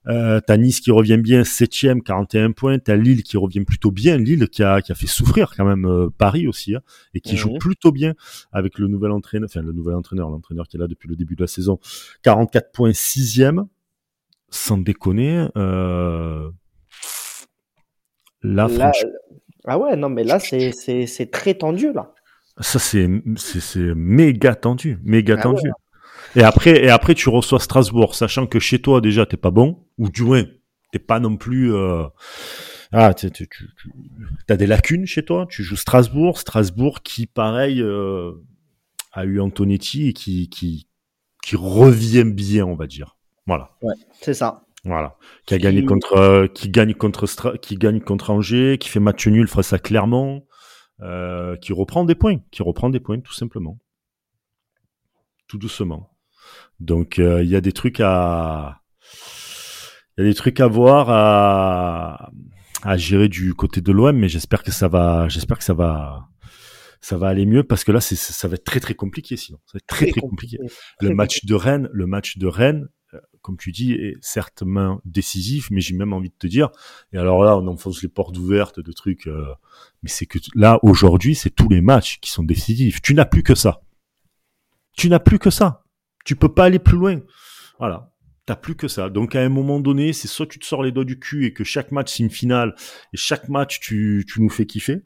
[0.07, 2.79] Euh, t'as Nice qui revient bien, septième, 41 points.
[2.79, 4.17] T'as Lille qui revient plutôt bien.
[4.17, 6.81] Lille qui a, qui a fait souffrir quand même euh, Paris aussi, hein,
[7.13, 7.37] et qui Mhm.
[7.37, 8.13] joue plutôt bien
[8.51, 11.35] avec le nouvel entraîneur, enfin le nouvel entraîneur, l'entraîneur qui est là depuis le début
[11.35, 11.79] de la saison.
[12.23, 13.65] 44 points, sixième.
[14.53, 16.49] Sans déconner, euh...
[18.43, 19.09] là, Là, franchement,
[19.65, 22.13] ah ouais, non, mais là, c'est, c'est, c'est très tendu là.
[22.59, 25.69] ça c'est, c'est, c'est méga tendu, méga Ah tendu.
[26.35, 29.85] Et après, et après, tu reçois Strasbourg, sachant que chez toi déjà t'es pas bon,
[29.97, 30.43] ou du moins
[30.91, 31.73] t'es pas non plus.
[31.73, 32.05] Euh...
[32.91, 35.45] Ah, tu, tu, tu, tu as des lacunes chez toi.
[35.49, 38.33] Tu joues Strasbourg, Strasbourg qui, pareil, euh,
[39.13, 40.87] a eu Antonetti et qui, qui,
[41.41, 43.15] qui revient bien, on va dire.
[43.47, 43.71] Voilà.
[44.19, 44.65] C'est ça.
[44.83, 45.15] Voilà,
[45.45, 48.99] qui a gagné contre, euh, qui gagne contre, Stra- qui gagne contre Angers, qui fait
[48.99, 50.47] match nul face à Clermont,
[51.01, 53.77] euh, qui reprend des points, qui reprend des points tout simplement,
[55.47, 56.10] tout doucement.
[56.81, 58.81] Donc euh, il y a des trucs à,
[60.17, 62.31] il y a des trucs à voir, à,
[62.81, 66.27] à gérer du côté de l'OM, mais j'espère que ça va, j'espère que ça va,
[66.99, 69.59] ça va aller mieux parce que là c'est, ça va être très très compliqué sinon,
[69.67, 70.57] ça va être très très, compliqué.
[70.99, 75.01] Le match de Rennes, le match de Rennes, euh, comme tu dis, est certes main
[75.05, 76.71] décisif, mais j'ai même envie de te dire,
[77.13, 79.53] et alors là, on enfonce les portes ouvertes de trucs, euh,
[80.01, 83.03] mais c'est que là, aujourd'hui, c'est tous les matchs qui sont décisifs.
[83.03, 83.81] Tu n'as plus que ça.
[84.97, 85.83] Tu n'as plus que ça.
[86.25, 87.19] Tu peux pas aller plus loin.
[87.79, 88.11] Voilà.
[88.45, 89.09] T'as plus que ça.
[89.09, 91.53] Donc, à un moment donné, c'est soit tu te sors les doigts du cul et
[91.53, 92.75] que chaque match, c'est une finale,
[93.13, 95.03] et chaque match, tu, tu nous fais kiffer,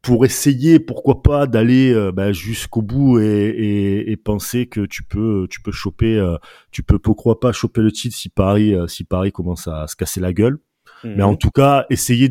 [0.00, 5.02] pour essayer, pourquoi pas, d'aller euh, bah, jusqu'au bout et, et, et penser que tu
[5.02, 6.36] peux, tu peux choper, euh,
[6.70, 9.96] tu peux pourquoi pas choper le titre si Paris, euh, si Paris commence à se
[9.96, 10.58] casser la gueule.
[11.04, 12.28] Mais en tout cas, essayer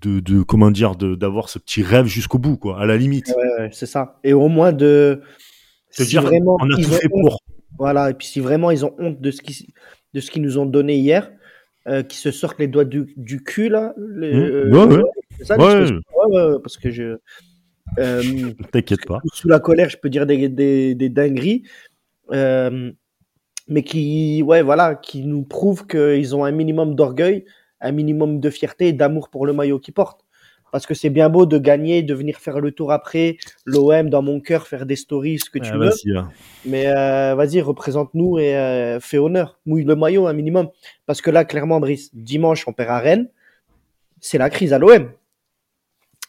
[0.00, 3.28] de, de comment dire, d'avoir ce petit rêve jusqu'au bout, quoi, à la limite.
[3.28, 4.18] Ouais, ouais, c'est ça.
[4.24, 5.22] Et au moins de.
[5.96, 7.40] Te si dire, vraiment on a tout fait honte- pour.
[7.78, 9.68] Voilà, et puis si vraiment ils ont honte de ce qui
[10.14, 11.30] de ce qu'ils nous ont donné hier,
[11.88, 13.94] euh, qu'ils se sortent les doigts du, du cul là.
[13.98, 15.02] les- Mmh, ouais, ouais.
[15.38, 17.18] c'est ça, ouais, parce que je.
[17.98, 18.22] euh,
[18.72, 19.20] T'inquiète pas.
[19.32, 21.62] sous la colère, je peux dire des, des, des dingueries,
[22.32, 22.90] euh,
[23.68, 27.44] mais qui, ouais, voilà, qui nous prouvent qu'ils ont un minimum d'orgueil,
[27.80, 30.24] un minimum de fierté et d'amour pour le maillot qu'ils portent.
[30.76, 34.20] Parce que c'est bien beau de gagner, de venir faire le tour après, l'OM dans
[34.20, 35.90] mon cœur, faire des stories, ce que tu Ah, veux.
[36.04, 36.28] là.
[36.66, 39.58] Mais euh, vas-y, représente-nous et euh, fais honneur.
[39.64, 40.68] Mouille le maillot un minimum.
[41.06, 43.30] Parce que là, clairement, Brice, dimanche, on perd à Rennes.
[44.20, 45.12] C'est la crise à l'OM.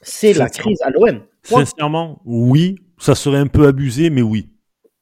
[0.01, 1.19] C'est la crise à l'OM.
[1.43, 4.47] Sincèrement, oui, ça serait un peu abusé, mais oui.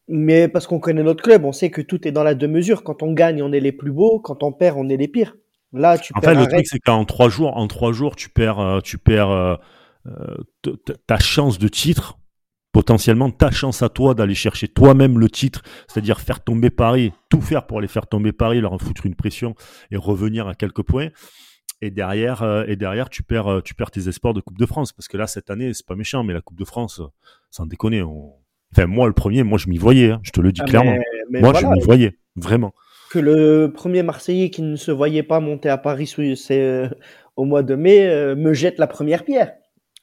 [0.08, 2.84] Mais parce qu'on connaît notre club, on sait que tout est dans la deux mesures.
[2.84, 4.20] Quand on gagne, on est les plus beaux.
[4.20, 5.38] Quand on perd, on est les pires.
[5.76, 8.30] Là, tu En perds fait, le truc, c'est qu'en trois jours, en trois jours, tu
[8.30, 9.56] perds, euh, tu perds euh,
[10.08, 10.38] euh,
[11.06, 12.18] ta chance de titre,
[12.72, 17.42] potentiellement ta chance à toi d'aller chercher toi-même le titre, c'est-à-dire faire tomber Paris, tout
[17.42, 19.54] faire pour aller faire tomber Paris, leur en foutre une pression
[19.92, 21.10] et revenir à quelques points.
[21.82, 24.94] Et derrière, euh, et derrière, tu perds, tu perds tes espoirs de Coupe de France,
[24.94, 27.02] parce que là, cette année, c'est pas méchant, mais la Coupe de France,
[27.52, 28.34] sans déconner, on...
[28.74, 30.94] enfin moi le premier, moi je m'y voyais, hein, je te le dis Ah, clairement.
[30.94, 32.74] mais- mais moi, voilà, je m'y voyais, vraiment.
[33.16, 36.90] Que le premier Marseillais qui ne se voyait pas monter à Paris c'est, euh,
[37.36, 39.54] au mois de mai euh, me jette la première pierre.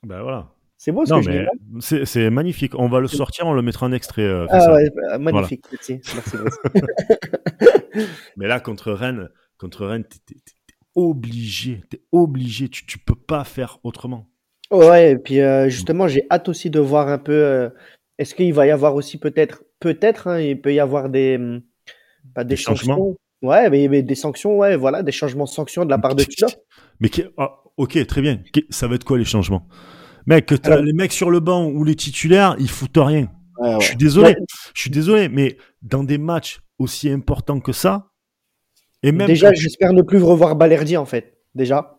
[0.06, 0.48] Ben voilà.
[0.78, 1.36] C'est beau ce Non, que je dis.
[1.38, 1.46] mais
[1.94, 2.72] hein c'est magnifique.
[2.76, 4.22] On va le sortir, on le mettra en extrait.
[4.22, 5.64] euh, Ah ouais, bah, magnifique.
[5.70, 6.36] Merci, merci.
[8.36, 10.34] Mais là, contre Rennes, contre Rennes, t'es
[10.96, 12.68] obligé, t'es obligé.
[12.68, 14.28] Tu, tu peux pas faire autrement.
[14.70, 17.32] Ouais, et puis euh, justement, j'ai hâte aussi de voir un peu.
[17.32, 17.68] euh,
[18.18, 21.60] Est-ce qu'il va y avoir aussi peut-être, peut-être, hein, il peut y avoir des, hum,
[22.34, 23.16] pas des, Des changements sanctions.
[23.42, 26.22] Ouais, mais, mais des sanctions, ouais, voilà, des changements de sanctions de la part de
[26.24, 26.50] Tudor.
[27.00, 28.40] Mais qui- ah, ok, très bien.
[28.70, 29.66] Ça va être quoi les changements?
[30.26, 33.28] Mec, que t'as Alors- les mecs sur le banc ou les titulaires, ils foutent rien.
[33.58, 33.80] Ouais, ouais.
[33.80, 34.28] Je suis désolé.
[34.28, 34.36] Ouais,
[34.74, 38.08] Je suis désolé, mais dans des matchs aussi importants que ça,
[39.02, 41.38] et même déjà, j'espère ne plus revoir Balerdi en fait.
[41.54, 41.98] Déjà.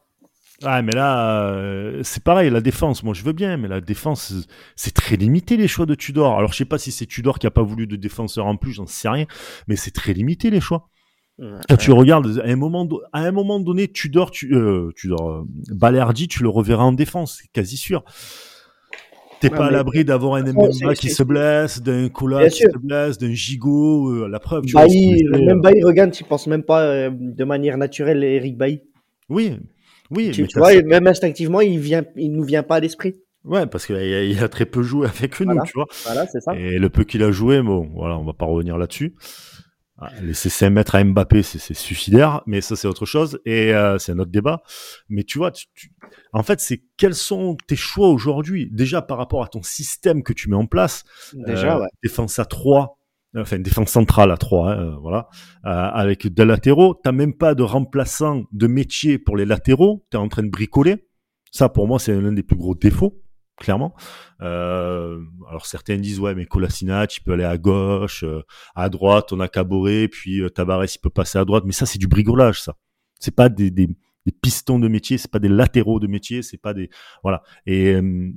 [0.65, 4.33] Ah, mais là, euh, c'est pareil, la défense, moi je veux bien, mais la défense,
[4.75, 6.37] c'est très limité les choix de Tudor.
[6.37, 8.71] Alors je sais pas si c'est Tudor qui a pas voulu de défenseur en plus,
[8.71, 9.25] j'en sais rien,
[9.67, 10.89] mais c'est très limité les choix.
[11.67, 15.43] Quand tu regardes, à un moment, à un moment donné, Tudor, tu, euh, Tudor, euh,
[15.71, 18.03] Balerdi, tu le reverras en défense, c'est quasi sûr.
[19.41, 22.59] T'es Ouais, pas à l'abri d'avoir un MMA c'est- qui se blesse, d'un Kola qui
[22.59, 22.69] sûr.
[22.71, 24.63] se blesse, d'un Gigot, euh, la preuve.
[24.63, 28.81] Tu Bailly, même Bailly, regarde, tu penses même pas euh, de manière naturelle Eric Bailly?
[29.27, 29.57] Oui,
[30.15, 33.15] oui, Tu, vois, même instinctivement, il vient, il nous vient pas à l'esprit.
[33.43, 35.61] ouais, parce qu'il a, il a très peu joué avec nous, Voilà.
[35.63, 35.85] tu vois.
[36.05, 36.53] Voilà, c'est ça.
[36.55, 39.15] Et le peu qu'il a joué, bon, voilà, on va pas revenir là-dessus.
[39.99, 43.73] Ah, Laisser 5 mètres à Mbappé, c'est c'est suicidaire, mais ça c'est autre chose et
[43.75, 44.63] euh, c'est un autre débat.
[45.07, 45.91] Mais tu vois, tu- tu-
[46.33, 48.67] en fait, c'est quels sont tes choix aujourd'hui?
[48.71, 51.03] Déjà par rapport à ton système que tu mets en place.
[51.33, 51.87] Déjà, Euh, ouais.
[52.01, 52.97] Défense à 3,
[53.35, 55.27] enfin défense centrale à 3, hein, euh, voilà,
[55.65, 56.93] euh, avec des latéraux.
[57.03, 60.05] T'as même pas de remplaçant de métier pour les latéraux.
[60.09, 61.07] T'es en train de bricoler.
[61.51, 63.21] Ça, pour moi, c'est l'un des plus gros défauts,
[63.57, 63.93] clairement.
[64.41, 65.19] Euh,
[65.49, 68.41] alors certains disent ouais, mais Kolasinac, il peut aller à gauche, euh,
[68.75, 71.63] à droite, on a Caboret, puis euh, Tavares, il peut passer à droite.
[71.65, 72.75] Mais ça, c'est du brigolage, ça.
[73.19, 76.57] C'est pas des, des, des pistons de métier, c'est pas des latéraux de métier, c'est
[76.57, 76.89] pas des
[77.23, 77.41] voilà.
[77.65, 78.31] Et euh,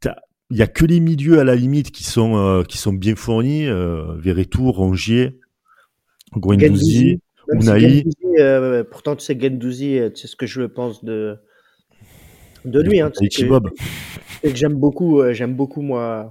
[0.00, 0.16] t'as-
[0.50, 3.16] il y a que les milieux à la limite qui sont euh, qui sont bien
[3.16, 3.66] fournis.
[3.66, 5.38] Euh, Verretou, Rongier,
[6.36, 8.02] Guendouzi, si Unai.
[8.02, 11.36] Guendouzi, euh, pourtant, tu sais, Gendouzi, euh, tu sais ce que je pense de,
[12.64, 13.00] de lui.
[13.00, 13.70] Hein, tu sais Tahiti que, Bob.
[14.44, 16.30] j'aime beaucoup, j'aime beaucoup, moi,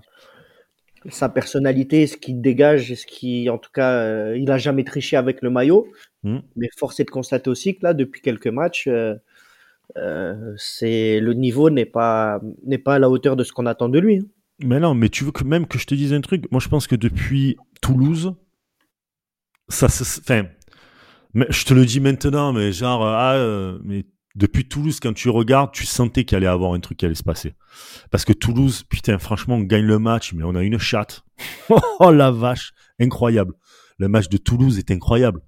[1.10, 5.42] sa personnalité, ce qu'il dégage, ce qui, en tout cas, il a jamais triché avec
[5.42, 5.88] le maillot.
[6.24, 6.40] Mm.
[6.56, 8.88] Mais force est de constater aussi que là, depuis quelques matchs,
[9.98, 13.66] euh, euh, c'est le niveau n'est pas n'est pas à la hauteur de ce qu'on
[13.66, 14.18] attend de lui.
[14.18, 14.26] hein.
[14.64, 16.70] Mais non, mais tu veux que même que je te dise un truc Moi, je
[16.70, 18.36] pense que depuis Toulouse,
[19.68, 19.88] ça.
[19.88, 20.48] Enfin,
[21.50, 24.06] je te le dis maintenant, mais genre, ah, euh, mais
[24.36, 27.24] depuis Toulouse, quand tu regardes, tu sentais qu'il allait avoir un truc qui allait se
[27.24, 27.56] passer.
[28.12, 31.24] Parce que Toulouse, putain, franchement, on gagne le match, mais on a une chatte.
[32.00, 33.54] oh la vache, incroyable.
[33.98, 35.42] Le match de Toulouse est incroyable.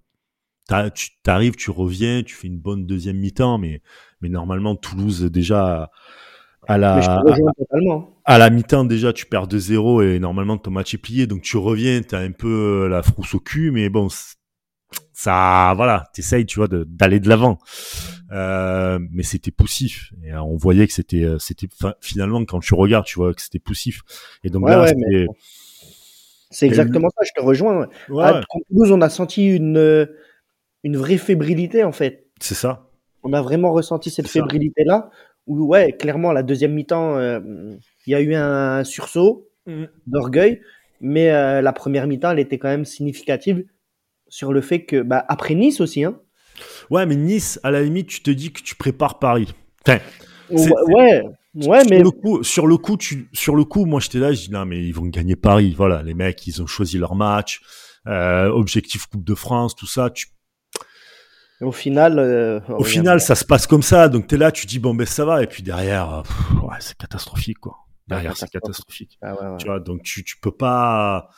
[0.94, 3.82] Tu t'arrives, tu reviens, tu fais une bonne deuxième mi-temps, mais,
[4.21, 5.91] mais normalement, Toulouse, déjà,
[6.67, 7.15] à la,
[8.25, 11.56] à la mi-temps déjà tu perds 2-0 et normalement ton match est plié donc tu
[11.58, 14.10] reviens t'as un peu euh, la frousse au cul mais bon
[15.13, 17.58] ça voilà t'essayes tu vois d'aller de l'avant
[18.32, 22.73] euh, mais c'était poussif et euh, on voyait que c'était c'était fin- finalement quand tu
[22.73, 24.01] regardes tu vois que c'était poussif
[24.43, 25.27] et donc Ouais, là ouais, c'était
[26.49, 27.88] C'est exactement ça, je te rejoins.
[28.10, 28.23] ouais.
[28.23, 30.08] À- Toulouse, on a senti une,
[30.84, 32.27] une vraie fébrilité, en fait.
[32.39, 32.87] c'est ça
[33.28, 35.10] On a vraiment ressenti cette fébrilité-là,
[35.48, 37.42] où, ouais, clairement, la deuxième mi-temps, euh,
[38.06, 39.50] il y a eu un sursaut
[40.06, 40.62] d'orgueil,
[41.02, 43.66] mais euh, la première mi-temps, elle était quand même significative
[44.30, 46.20] sur le fait que, bah, après Nice aussi, hein.
[46.90, 49.54] ouais mais Nice à la limite tu te dis que tu prépares Paris
[49.88, 50.00] enfin,
[50.50, 51.24] Ouais,
[51.56, 54.32] ouais, mais sur le coup, sur le coup, tu, sur le coup, moi j'étais là,
[54.32, 55.74] je dis non mais ils vont gagner Paris.
[55.76, 57.62] Voilà, les mecs, ils ont choisi leur match,
[58.08, 60.10] euh, objectif Coupe de France, tout ça.
[60.10, 60.28] Tu,
[61.62, 64.10] au final, euh, au final, ça se passe comme ça.
[64.10, 65.41] Donc t'es là, tu dis bon ben ça va.
[65.43, 67.76] Et puis derrière, euh, pff, ouais, c'est catastrophique quoi.
[68.08, 69.17] Derrière, c'est catastrophique.
[69.22, 69.58] Ah ouais, ouais.
[69.58, 71.30] Tu vois, donc tu, tu peux pas.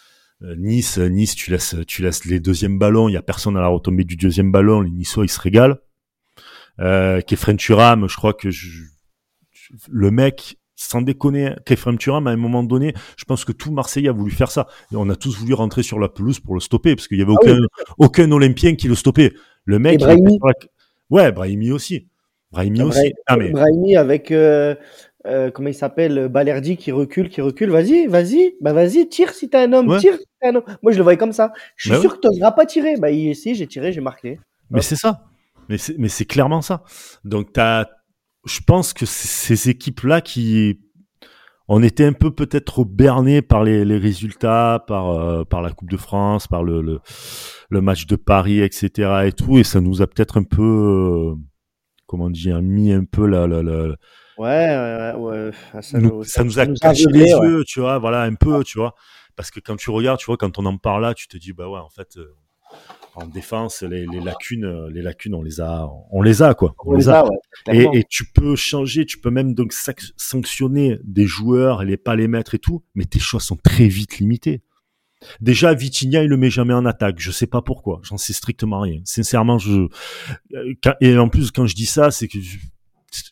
[0.43, 3.10] euh, Nice, Nice, tu laisses, tu laisses les deuxièmes ballons.
[3.10, 4.82] Il y a personne à la retombée du deuxième ballon.
[4.82, 5.77] Les Niçois, ils se régalent.
[6.79, 8.69] Euh, Kefren Turam, je crois que je-
[9.51, 13.71] je- le mec, sans déconner, Kefren Turam, à un moment donné, je pense que tout
[13.71, 14.67] Marseillais a voulu faire ça.
[14.93, 17.21] Et on a tous voulu rentrer sur la pelouse pour le stopper, parce qu'il y
[17.21, 17.60] avait Ah oui, aucun,
[17.97, 19.34] aucun Olympien qui le stoppait.
[19.65, 20.39] Le mec, Et Brahimi.
[21.10, 22.08] ouais, Brahimi aussi.
[22.52, 23.13] Brahimi Bra- aussi.
[23.28, 24.74] Ah, mais, Brahimi avec euh,
[25.28, 27.69] euh, comment il s'appelle Balerdi qui recule, qui recule.
[27.69, 30.00] Vas-y, vas-y, bah vas-y, tire si t'es un homme, Ouais.
[30.00, 30.63] tire si t'es un homme.
[30.82, 31.54] Moi je le voyais comme ça.
[31.76, 32.95] Je suis Bah sûr que t'oseras pas tirer.
[32.98, 34.39] Bah il- si j'ai tiré, j'ai marqué.
[34.72, 35.26] Mais c'est ça.
[35.67, 36.84] Mais c'est, clairement ça.
[37.24, 37.86] Donc t'as,
[38.45, 40.80] je pense que ces équipes-là qui,
[41.69, 45.71] on était un peu peut-être trop bernés par les, les résultats, par euh, par la
[45.71, 46.99] Coupe de France, par le, le
[47.69, 49.27] le match de Paris, etc.
[49.27, 51.36] et tout, et ça nous a peut-être un peu, euh,
[52.08, 53.95] comment dire, mis un peu la, la, la
[54.38, 55.51] Ouais, ouais, ouais.
[55.73, 55.82] ouais.
[55.82, 57.47] Ça, nous- ça nous a nous caché les ouais.
[57.47, 58.95] yeux, tu vois, voilà, un peu, tu vois.
[59.36, 61.53] Parce que quand tu regardes, tu vois, quand on en parle là, tu te dis,
[61.53, 62.34] bah ouais, en fait, euh,
[63.23, 66.73] en défense, les, les lacunes, euh, les lacunes, on les a, on les a, quoi.
[66.86, 67.38] On les a, ouais,
[67.99, 69.73] Et, tu peux changer, tu peux même donc
[70.17, 73.88] sanctionner des joueurs et les pas les mettre et tout, mais tes choix sont très
[73.88, 74.62] vite limités.
[75.41, 77.19] Déjà, Vitinha, il le met jamais en attaque.
[77.19, 77.99] Je sais pas pourquoi.
[78.03, 79.01] J'en sais strictement rien.
[79.03, 79.88] Sincèrement, je,
[80.53, 82.58] euh, et en plus, quand je dis ça, c'est que je,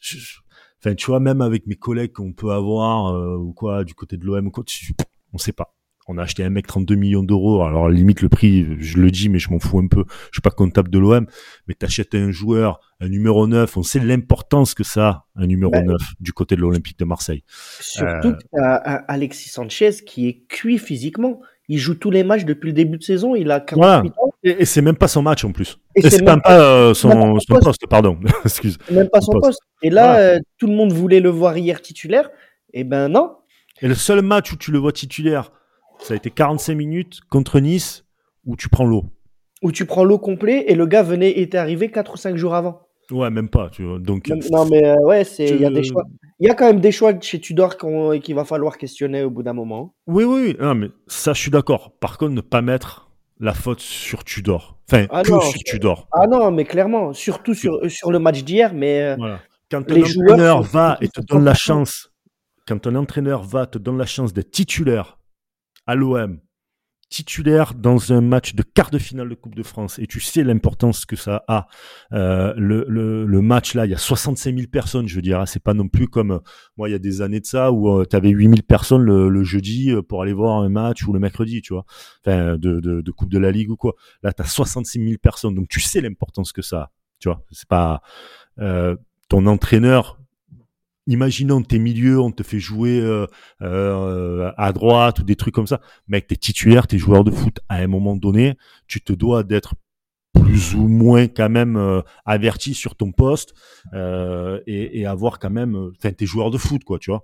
[0.01, 0.39] je-
[0.81, 4.17] enfin, tu vois, même avec mes collègues qu'on peut avoir, euh, ou quoi, du côté
[4.17, 4.93] de l'OM, ou quoi, tu-
[5.33, 5.76] on sait pas.
[6.09, 7.63] On a acheté un mec 32 millions d'euros.
[7.63, 10.05] Alors, limite, le prix, je le dis, mais je m'en fous un peu.
[10.31, 11.25] Je suis pas comptable de l'OM.
[11.67, 13.75] Mais t'achètes un joueur, un numéro 9.
[13.75, 15.83] On sait l'importance que ça a, un numéro Ouais.
[15.83, 17.43] 9 du côté de l'Olympique de Marseille.
[17.81, 21.41] Surtout euh, un Alexis Sanchez qui est cuit physiquement.
[21.67, 23.35] Il joue tous les matchs depuis le début de saison.
[23.35, 24.13] Il a 48 ans.
[24.43, 25.77] Et, et c'est même pas son match, en plus.
[25.95, 27.63] Et Et c'est même pas euh, son, même pas son son poste.
[27.65, 28.17] poste, pardon.
[28.45, 28.77] Excuse.
[28.89, 29.43] Même pas son Poste.
[29.45, 29.59] poste.
[29.81, 30.19] Et là, Voilà.
[30.35, 32.29] euh, tout le monde voulait le voir hier titulaire.
[32.73, 33.35] Et ben non.
[33.81, 35.51] Et le seul match où tu le vois titulaire,
[35.99, 38.05] ça a été 45 minutes contre Nice,
[38.45, 39.05] où tu prends l'eau.
[39.63, 42.53] Où tu prends l'eau complet et le gars venait était arrivé 4 ou 5 jours
[42.55, 42.81] avant.
[43.11, 43.69] Ouais, même pas.
[43.71, 43.99] Tu vois.
[43.99, 46.03] Donc, Non, non, mais euh, ouais, c'est il y a Je- des choix.
[46.39, 47.77] Il y a quand même des choix chez Tudor
[48.21, 49.95] qu'il va falloir questionner au bout d'un moment.
[50.05, 50.55] oui, oui, oui.
[50.59, 51.93] Non, mais ça, je suis d'accord.
[51.99, 54.77] Par contre, ne pas mettre la faute sur Tudor.
[54.91, 56.07] Enfin, Ah que non, sur Tudor.
[56.11, 59.39] Ah non, mais clairement, surtout sur, euh, sur le match d'hier, mais euh, Voilà.
[59.71, 61.55] Quand Les un entraîneur va et te donne la 100%.
[61.57, 62.11] chance,
[62.67, 65.16] quand un entraîneur va te donne la chance d'être titulaire
[65.87, 66.39] à l'OM,
[67.09, 70.43] titulaire dans un match de quart de finale de Coupe de France, et tu sais
[70.43, 71.67] l'importance que ça a.
[72.11, 75.39] Euh, le, match là, il y a 65 000 personnes, je veux dire.
[75.39, 76.39] hein, c'est pas non plus comme euh,
[76.75, 79.43] moi il y a des années de ça où tu avais 8 000 personnes le,
[79.43, 81.85] jeudi euh, pour aller voir un match ou le mercredi, tu vois.
[82.25, 83.95] Enfin, de, de, Coupe de la Ligue ou quoi.
[84.21, 86.91] Là, tu as 66 000 personnes, donc tu sais l'importance que ça a.
[87.19, 88.01] Tu vois, c'est pas
[88.59, 88.95] euh,
[89.29, 90.19] ton entraîneur.
[91.07, 93.25] Imaginons tes milieux, on te fait jouer euh,
[93.61, 95.81] euh, à droite ou des trucs comme ça.
[96.07, 97.59] Mec, t'es titulaire, t'es joueur de foot.
[97.69, 98.55] À un moment donné,
[98.87, 99.75] tu te dois d'être
[100.33, 103.53] plus ou moins quand même euh, averti sur ton poste
[103.93, 107.23] euh, et, et avoir quand même, enfin, t'es joueur de foot, quoi, tu vois.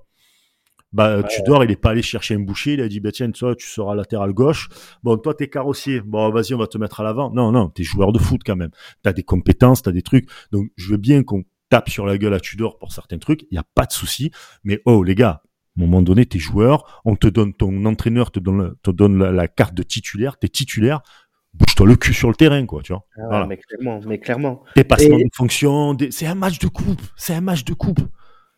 [0.93, 3.31] Bah, tu Tudor, il est pas allé chercher un boucher, il a dit, bah, tiens,
[3.31, 4.69] toi, tu seras latéral gauche.
[5.01, 6.01] Bon, toi, t'es carrossier.
[6.01, 7.31] Bon, vas-y, on va te mettre à l'avant.
[7.31, 8.69] Non, non, t'es joueur de foot quand même.
[9.01, 10.29] T'as des compétences, t'as des trucs.
[10.51, 13.47] Donc, je veux bien qu'on tape sur la gueule à Tudor pour certains trucs.
[13.49, 14.29] Il y a pas de souci.
[14.63, 15.41] Mais, oh, les gars, à
[15.79, 19.47] un moment donné, t'es joueur, on te donne, ton entraîneur te donne, te donne la,
[19.47, 21.01] carte de titulaire, t'es titulaire,
[21.55, 23.07] bouge-toi le cul sur le terrain, quoi, tu vois.
[23.17, 23.47] Ah voilà.
[23.47, 24.63] Mais clairement, mais clairement.
[24.75, 28.01] Dépassement de fonction, c'est un match de coupe, c'est un match de coupe.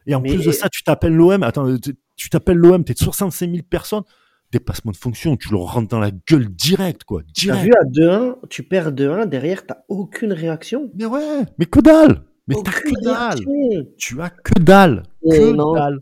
[0.08, 1.74] Et en plus de ça, tu t'appelles l'OM, attends,
[2.18, 4.04] tu t'appelles l'OM, t'es de 65 000 personnes,
[4.52, 7.22] dépassement de fonction, tu le rentres dans la gueule direct, quoi.
[7.34, 7.62] Direct.
[7.62, 10.92] T'as vu à 2-1, tu perds 2-1, derrière, t'as aucune réaction.
[10.96, 12.22] Mais ouais, mais que dalle!
[12.48, 13.88] Mais t'as que dalle!
[13.98, 15.04] Tu as que dalle!
[15.24, 16.02] Que dalle!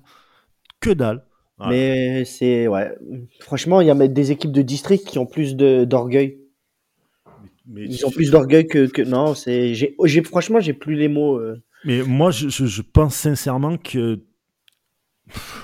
[0.79, 1.23] Que dalle!
[1.69, 2.91] Mais c'est, ouais.
[3.39, 6.39] Franchement, il y a des équipes de district qui ont plus d'orgueil.
[7.75, 11.37] Ils ont plus d'orgueil que, que, non, c'est, j'ai, franchement, j'ai plus les mots.
[11.37, 11.61] Euh.
[11.85, 14.19] Mais moi, je, je, pense sincèrement que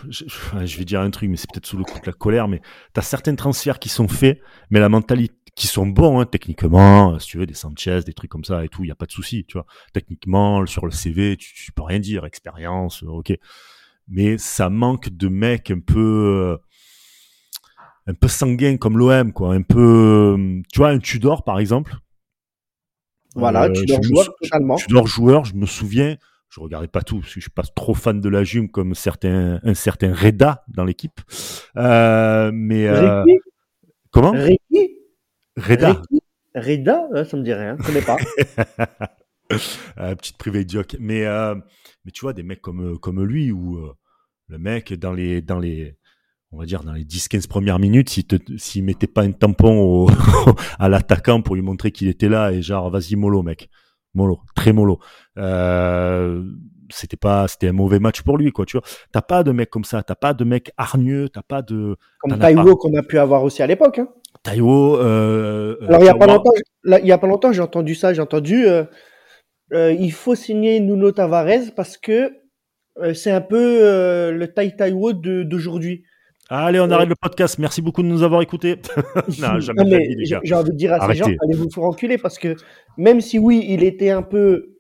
[0.10, 0.26] je,
[0.66, 2.62] je, vais dire un truc, mais c'est peut-être sous le coup de la colère, mais
[2.94, 7.20] tu as certains transferts qui sont faits, mais la mentalité, qui sont bons hein, techniquement,
[7.20, 9.06] si tu veux, des Sanchez, des trucs comme ça et tout, il n'y a pas
[9.06, 9.66] de souci, tu vois.
[9.94, 13.34] Techniquement, sur le CV, tu, tu peux rien dire, expérience, ok.
[14.08, 16.58] Mais ça manque de mecs un peu,
[18.08, 19.54] un peu sanguins comme l'OM, quoi.
[19.54, 20.36] Un peu,
[20.72, 21.96] tu vois, un Tudor par exemple.
[23.36, 24.76] Voilà, euh, Tudor joueur totalement.
[24.76, 26.18] Tudor joueur, je me souviens,
[26.50, 28.96] je regardais pas tout parce que je suis pas trop fan de la Jume comme
[28.96, 31.22] certains, un certain Reda dans l'équipe.
[31.78, 33.24] Euh, mais euh,
[34.12, 34.34] comment?
[35.58, 36.02] Reda.
[36.56, 38.18] Reda, ça me dit rien, je connais pas.
[40.00, 40.96] euh, petite privée joke.
[41.00, 41.56] Mais euh,
[42.06, 43.94] mais tu vois des mecs comme comme lui où euh,
[44.48, 45.98] le mec dans les dans les
[46.52, 48.26] on va dire dans les 10-15 premières minutes, s'il
[48.58, 50.10] s'il mettait pas un tampon au,
[50.80, 53.70] à l'attaquant pour lui montrer qu'il était là et genre vas-y mollo mec,
[54.14, 55.00] mollo, très mollo.
[55.38, 56.44] Euh,
[56.92, 58.66] c'était pas, c'était un mauvais match pour lui quoi.
[58.66, 61.62] Tu vois, t'as pas de mec comme ça, t'as pas de mec hargneux, t'as pas
[61.62, 61.96] de.
[62.20, 64.00] Comme Taiwo qu'on a pu avoir aussi à l'époque.
[64.00, 64.10] Hein.
[64.44, 64.98] Taiwo.
[64.98, 66.52] Euh, Alors il y a pas longtemps,
[66.86, 68.68] il y a pas longtemps, j'ai entendu ça, j'ai entendu.
[68.68, 68.84] Euh,
[69.74, 72.34] euh, il faut signer Nuno Tavares parce que
[72.98, 76.04] euh, c'est un peu euh, le Tai Taiwo d'aujourd'hui.
[76.52, 77.60] Allez, on arrête le podcast.
[77.60, 78.82] Merci beaucoup de nous avoir écoutés.
[79.40, 82.56] non, jamais J'ai envie de dire à ces gens, allez vous faire enculer parce que
[82.98, 84.76] même si oui, il était un peu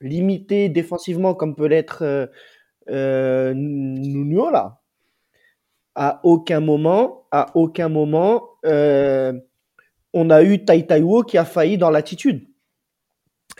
[0.00, 2.28] limité défensivement comme peut l'être
[2.90, 4.80] euh, Nuno là,
[5.94, 11.90] à aucun moment, à aucun moment, on a eu Tai Taiwo qui a failli dans
[11.90, 12.46] l'attitude.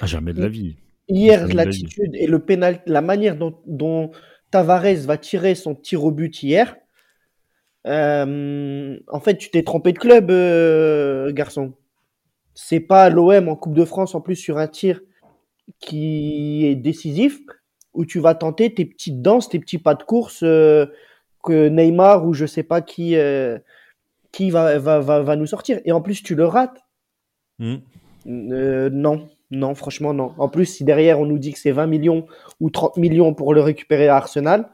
[0.01, 0.77] Ah, jamais de la vie.
[1.09, 4.11] Hier, l'attitude et le pénal, la manière dont,
[4.51, 6.77] Tavares va tirer son tir au but hier.
[7.89, 11.73] Euh, en fait, tu t'es trompé de club, euh, garçon.
[12.55, 15.01] C'est pas l'OM en Coupe de France en plus sur un tir
[15.81, 17.41] qui est décisif
[17.95, 20.87] où tu vas tenter tes petites danses, tes petits pas de course euh,
[21.43, 23.17] que Neymar ou je sais pas qui
[24.33, 25.81] qui va, va, va, nous sortir.
[25.85, 26.85] Et en plus, tu le rates.
[27.59, 27.77] Hmm.
[28.27, 30.35] non, non, franchement, non.
[30.39, 32.27] En plus, si derrière on nous dit que c'est 20 millions
[32.61, 34.69] ou 30 millions pour le récupérer à Arsenal,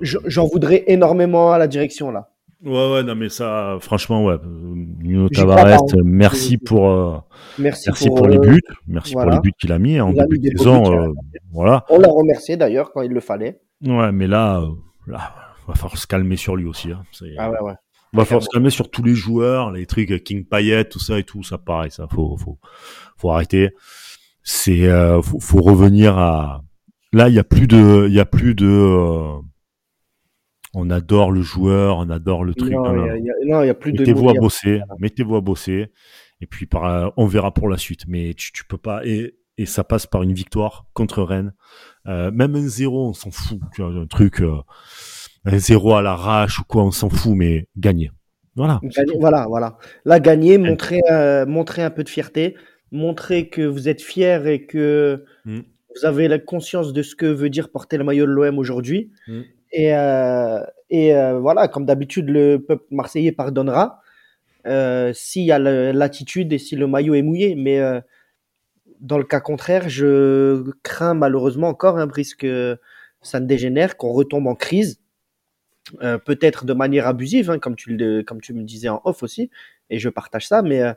[0.00, 2.30] j'en voudrais énormément à la direction là.
[2.62, 4.36] Ouais, ouais, non, mais ça, franchement, ouais.
[4.44, 7.16] Nuno Tavares, merci pour, euh,
[7.58, 8.60] merci, pour, les euh, buts.
[8.86, 10.92] Merci pour les buts qu'il a mis en début de saison.
[10.92, 11.12] Euh,
[11.52, 11.86] voilà.
[11.88, 13.60] On l'a remercié d'ailleurs quand il le fallait.
[13.82, 14.62] Ouais, mais là,
[15.06, 15.32] là,
[15.70, 16.92] va falloir se calmer sur lui aussi.
[16.92, 17.02] Hein.
[17.38, 17.74] Ah ouais, ouais.
[18.12, 21.24] Va falloir se calmer sur tous les joueurs, les trucs King Payet, tout ça et
[21.24, 22.58] tout, ça pareil, ça faut faut
[23.16, 23.70] faut arrêter.
[24.42, 26.62] C'est euh, faut, faut, revenir à
[27.12, 29.40] là, il y a plus de il y a plus de euh,
[30.74, 32.72] on adore le joueur, on adore le truc.
[32.72, 35.88] Non, il y, a, y a plus mettez-vous à bosser, mettez-vous à bosser
[36.40, 39.66] et puis par, on verra pour la suite mais tu, tu peux pas et et
[39.66, 41.52] ça passe par une victoire contre Rennes.
[42.06, 43.60] Euh, même un zéro, on s'en fout.
[43.74, 44.56] Tu vois, un truc, euh,
[45.44, 48.10] un zéro à l'arrache ou quoi, on s'en fout, mais gagner.
[48.56, 48.80] Voilà.
[49.18, 49.76] voilà, voilà.
[50.06, 52.56] Là, gagner, montrer, euh, montrer un peu de fierté,
[52.90, 55.60] montrer que vous êtes fier et que mm.
[55.94, 59.10] Vous avez la conscience de ce que veut dire porter le maillot de l'OM aujourd'hui.
[59.26, 59.40] Mm.
[59.72, 64.02] Et, euh, et euh, voilà, comme d'habitude, le peuple marseillais pardonnera
[65.14, 67.54] s'il y a l'attitude et si le maillot est mouillé.
[67.54, 67.80] Mais
[69.00, 72.78] dans le cas contraire, je crains malheureusement encore un que
[73.22, 75.00] ça ne dégénère, qu'on retombe en crise
[76.02, 79.22] euh, peut-être de manière abusive, hein, comme, tu le, comme tu me disais en off
[79.22, 79.50] aussi,
[79.88, 80.92] et je partage ça, mais euh,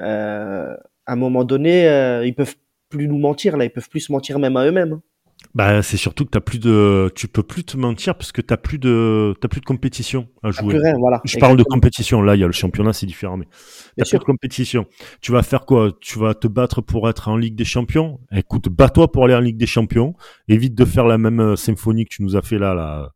[0.00, 2.54] euh à un moment donné, euh, ils peuvent
[2.96, 4.92] plus nous mentir, là, ils peuvent plus se mentir même à eux-mêmes.
[4.94, 5.02] Hein.
[5.54, 8.56] Bah, c'est surtout que t'as plus de, tu peux plus te mentir parce que t'as
[8.56, 10.78] plus de, t'as plus de compétition à jouer.
[10.78, 12.22] Rien, voilà, je parle de compétition.
[12.22, 13.46] Là, il y a le championnat, c'est différent, mais
[13.98, 14.86] t'as plus de compétition.
[15.20, 15.90] Tu vas faire quoi?
[16.00, 18.20] Tu vas te battre pour être en Ligue des Champions?
[18.30, 20.14] Écoute, bats-toi pour aller en Ligue des Champions.
[20.48, 23.10] Évite de faire la même symphonie que tu nous as fait là, là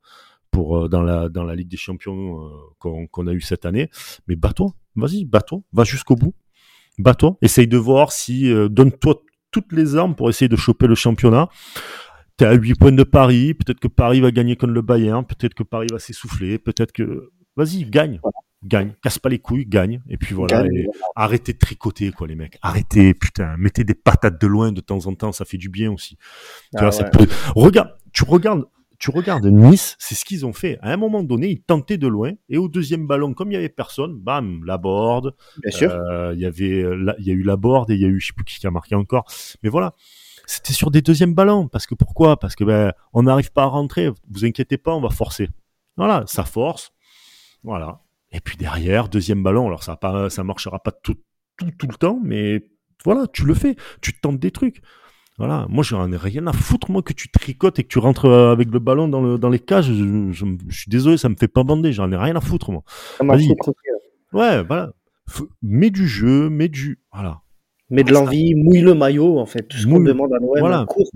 [0.50, 3.66] pour euh, dans la dans la Ligue des Champions euh, qu'on qu'on a eu cette
[3.66, 3.90] année.
[4.26, 6.34] Mais bats-toi, vas-y, bats-toi, va jusqu'au bout,
[6.98, 7.36] bats-toi.
[7.42, 9.22] Essaye de voir si euh, donne-toi
[9.56, 11.48] toutes les armes pour essayer de choper le championnat.
[12.36, 15.54] T'es à 8 points de Paris, peut-être que Paris va gagner contre le Bayern, peut-être
[15.54, 18.20] que Paris va s'essouffler, peut-être que vas-y, gagne.
[18.62, 20.66] Gagne, casse pas les couilles, gagne, et puis voilà.
[20.66, 20.86] Et.
[21.14, 22.58] Arrêtez de tricoter, quoi, les mecs.
[22.60, 25.90] Arrêtez, putain, mettez des patates de loin de temps en temps, ça fait du bien
[25.90, 26.16] aussi.
[26.16, 26.22] Tu
[26.76, 27.10] Ah vois, ça ouais.
[27.10, 27.26] peut...
[27.54, 28.64] Regarde, tu regardes,
[28.98, 30.78] tu regardes Nice, c'est ce qu'ils ont fait.
[30.82, 33.56] À un moment donné, ils tentaient de loin, et au deuxième ballon, comme il y
[33.56, 35.34] avait personne, bam, la board.
[35.62, 35.90] Bien sûr.
[35.92, 36.84] euh, Il y avait,
[37.18, 38.66] il y a eu la board et il y a eu, je sais plus qui
[38.66, 39.24] a marqué encore.
[39.62, 39.94] Mais voilà.
[40.46, 41.66] C'était sur des deuxièmes ballons.
[41.68, 42.38] Parce que pourquoi?
[42.38, 44.10] Parce que, ben, on n'arrive pas à rentrer.
[44.30, 45.48] Vous inquiétez pas, on va forcer.
[45.96, 46.24] Voilà.
[46.26, 46.92] Ça force.
[47.64, 48.02] Voilà.
[48.30, 49.66] Et puis derrière, deuxième ballon.
[49.66, 51.16] Alors, ça pas, ça marchera pas tout,
[51.56, 52.64] tout, tout le temps, mais
[53.04, 53.76] voilà, tu le fais.
[54.00, 54.82] Tu tentes des trucs.
[55.38, 58.24] Voilà, moi j'en ai rien à foutre, moi, que tu tricotes et que tu rentres
[58.24, 59.92] euh, avec le ballon dans, le, dans les cages.
[59.92, 62.70] Je, je- je suis désolé, ça me fait pas bander, j'en ai rien à foutre,
[62.70, 62.82] moi.
[63.20, 63.48] Vas-y.
[64.32, 64.92] Ouais, voilà.
[65.28, 67.00] F- mets du jeu, mets du.
[67.12, 67.40] Voilà.
[67.90, 69.62] Mais de l'envie, mouille le maillot, en fait.
[69.68, 70.86] Tout ce qu'on demande à l'OM, voilà.
[70.88, 71.10] cours.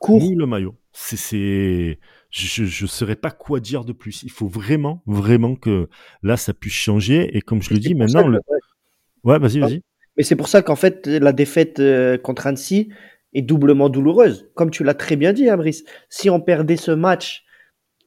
[0.00, 0.20] Cours.
[0.22, 0.74] Mouille le maillot.
[0.92, 1.98] C'est, c'est,
[2.30, 4.22] je, je saurais pas quoi dire de plus.
[4.22, 5.88] Il faut vraiment, vraiment que
[6.22, 7.36] là, ça puisse changer.
[7.36, 8.40] Et comme je le dis, maintenant, que- le...
[8.48, 9.32] ouais.
[9.32, 9.82] ouais, vas-y, vas-y.
[10.16, 12.88] Mais c'est pour ça qu'en fait, la défaite euh, contre Annecy
[13.34, 14.48] est doublement douloureuse.
[14.54, 15.84] Comme tu l'as très bien dit, hein, Brice.
[16.08, 17.44] Si on perdait ce match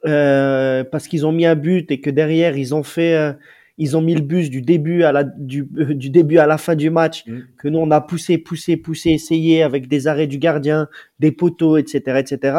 [0.05, 3.33] euh, parce qu'ils ont mis un but et que derrière ils ont fait, euh,
[3.77, 6.57] ils ont mis le bus du début à la du, euh, du début à la
[6.57, 7.39] fin du match, Mm.
[7.57, 10.87] que nous on a poussé, poussé, poussé, essayé avec des arrêts du gardien,
[11.19, 12.57] des poteaux, etc., etc.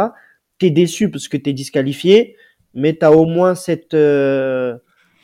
[0.59, 2.37] T'es déçu parce que t'es disqualifié,
[2.75, 4.77] mais t'as au moins cette euh,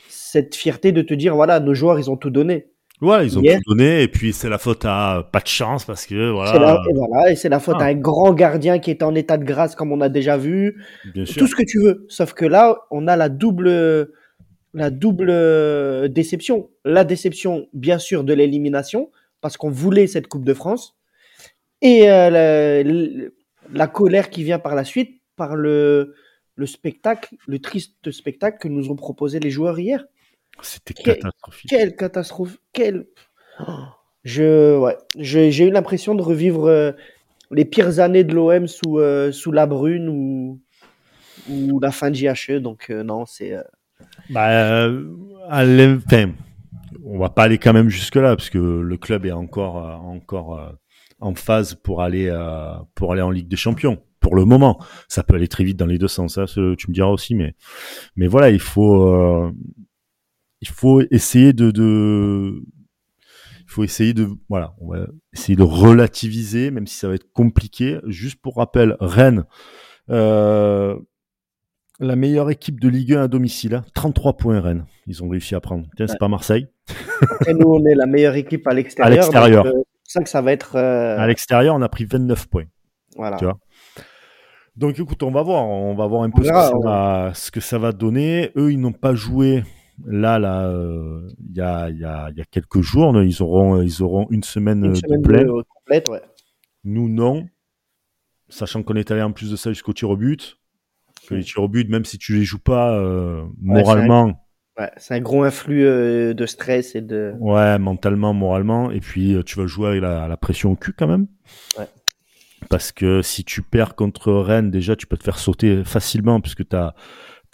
[0.09, 2.69] cette fierté de te dire voilà, nos joueurs ils ont tout donné.
[3.05, 4.03] Ouais, ils ont tout donné.
[4.03, 6.79] Et puis, c'est la faute à pas de chance parce que, C'est la, voilà.
[6.91, 7.85] et voilà, et c'est la faute Ah.
[7.85, 10.83] à un grand gardien qui est en état de grâce, comme on a déjà vu.
[11.15, 11.39] Bien sûr.
[11.41, 12.07] Tout ce que tu veux.
[12.09, 14.11] Sauf que là, on a la double,
[14.73, 16.71] la double déception.
[16.85, 20.97] La déception, bien sûr, de l'élimination, parce qu'on voulait cette Coupe de France.
[21.83, 22.83] Et euh, la,
[23.73, 26.15] la colère qui vient par la suite, par le,
[26.57, 30.05] le spectacle, le triste spectacle que nous ont proposé les joueurs hier.
[30.63, 31.71] C'était catastrophique.
[31.71, 32.57] Quelle catastrophe.
[32.73, 33.07] Quelle.
[33.61, 33.65] Oh,
[34.25, 36.93] Je, ouais, je- j'ai eu l'impression de revivre euh,
[37.51, 40.61] les pires années de l'OM sous, euh, sous la brune ou,
[41.49, 42.61] ou la fin de JHE.
[42.61, 43.55] Donc, euh, non, c'est.
[43.55, 43.63] euh,
[44.31, 44.89] Bah,
[45.51, 46.33] enfin,
[47.05, 50.75] on va pas aller quand même jusque là parce que le club est encore encore
[51.21, 52.31] en phase pour aller
[52.95, 53.99] pour aller en Ligue des Champions.
[54.21, 54.79] Pour le moment,
[55.09, 56.35] ça peut aller très vite dans les deux sens.
[56.37, 57.55] Ça, tu me diras aussi, mais
[58.17, 59.53] mais voilà, il faut euh,
[60.65, 62.55] il faut essayer de, de
[63.61, 67.31] il faut essayer de voilà, on va essayer de relativiser, même si ça va être
[67.33, 67.99] compliqué.
[68.07, 69.45] Juste pour rappel, Rennes.
[70.11, 70.97] Euh,
[72.01, 73.85] la meilleure équipe de Ligue 1 à domicile, hein.
[73.95, 74.87] 33 points Rennes.
[75.07, 75.87] Ils ont réussi à prendre.
[75.97, 76.67] Tiens, c'est pas Marseille.
[77.23, 79.13] Après, nous, on est la meilleure équipe à l'extérieur.
[79.13, 79.67] À l'extérieur.
[79.67, 80.77] euh, C'est ça que ça va être.
[80.77, 82.65] euh, À l'extérieur, on a pris 29 points.
[83.17, 83.37] voilà.
[83.37, 83.59] tu vois.
[84.77, 86.49] Donc écoute, on va voir, on va voir un peu que
[86.85, 88.51] va, ce que ça va donner.
[88.57, 89.63] Eux, ils n'ont pas joué
[90.07, 93.15] là, là, euh, il y a, y a, y a quelques jours.
[93.23, 96.23] Ils auront, ils auront une semaine, Une euh, semaine de de- euh, complète, ouais.
[96.85, 97.47] Nous, non.
[98.49, 100.59] Sachant qu'on est allé en plus de ça jusqu'au tir au but.
[101.29, 104.41] Que les tirs au but, même si tu les joues pas euh, moralement,
[104.79, 107.33] Ouais, c'est un gros influx euh, de stress et de.
[107.39, 108.91] Ouais, mentalement, moralement.
[108.91, 111.29] Et puis, euh, tu vas jouer avec la, la pression au cul quand même.
[111.79, 111.87] Ouais.
[112.69, 116.69] Parce que si tu perds contre Rennes, déjà, tu peux te faire sauter facilement puisque
[116.69, 116.95] tu as,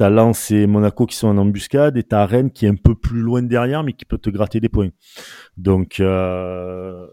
[0.09, 2.95] Lens et Monaco qui sont en embuscade et tu as Rennes qui est un peu
[2.95, 4.89] plus loin derrière mais qui peut te gratter des points.
[5.59, 7.07] Donc, euh,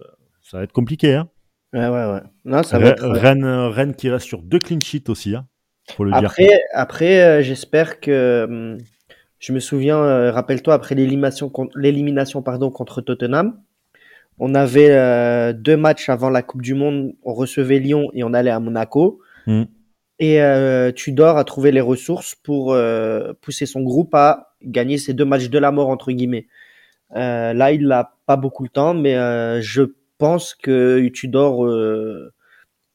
[0.43, 1.15] ça va être compliqué.
[1.15, 1.27] Hein.
[1.73, 2.21] Ouais, ouais, ouais.
[2.45, 3.05] Non, ça va Re- être.
[3.09, 5.45] Rennes, Rennes qui reste sur deux clean sheets aussi, hein,
[5.91, 6.33] faut le dire.
[6.73, 8.45] Après, euh, j'espère que.
[8.49, 8.77] hum,
[9.39, 13.59] je me souviens, euh, rappelle-toi, après l'élimination, con- l'élimination pardon, contre Tottenham,
[14.39, 17.13] on avait deux matchs avant la Coupe du Monde.
[17.23, 19.19] On recevait Lyon et on allait à Monaco.
[19.45, 19.63] Mm.
[20.19, 25.13] Et euh, Tudor a trouvé les ressources pour euh, pousser son groupe à gagner ces
[25.13, 26.47] deux matchs de la mort, entre guillemets.
[27.15, 29.13] Euh, là, il n'a pas beaucoup le temps, mais
[29.61, 29.83] je
[30.17, 31.67] pense que Tudor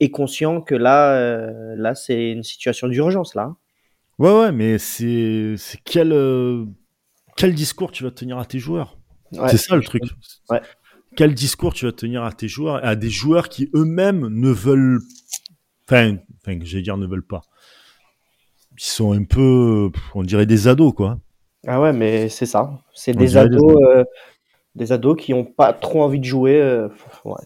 [0.01, 1.47] est conscient que là,
[1.77, 3.35] là c'est une situation d'urgence.
[3.35, 3.43] là.
[3.43, 3.57] hein.
[4.19, 6.13] Ouais, ouais, mais c'est c'est quel,
[7.37, 8.99] quel discours tu vas tenir à tes joueurs?
[9.33, 9.49] Ouais.
[9.49, 10.03] C'est ça le truc.
[10.51, 10.61] Ouais.
[11.17, 15.01] Quel discours tu vas tenir à tes joueurs, à des joueurs qui eux-mêmes ne veulent,
[15.87, 16.17] enfin,
[16.47, 17.43] enfin, j'allais dire ne veulent pas.
[18.79, 21.19] Ils sont un peu, on dirait des ados, quoi.
[21.67, 22.81] Ah ouais, mais c'est ça.
[22.95, 24.05] C'est des ados, euh,
[24.75, 26.61] des ados qui ont pas trop envie de jouer.
[26.61, 26.89] euh,
[27.25, 27.37] ouais.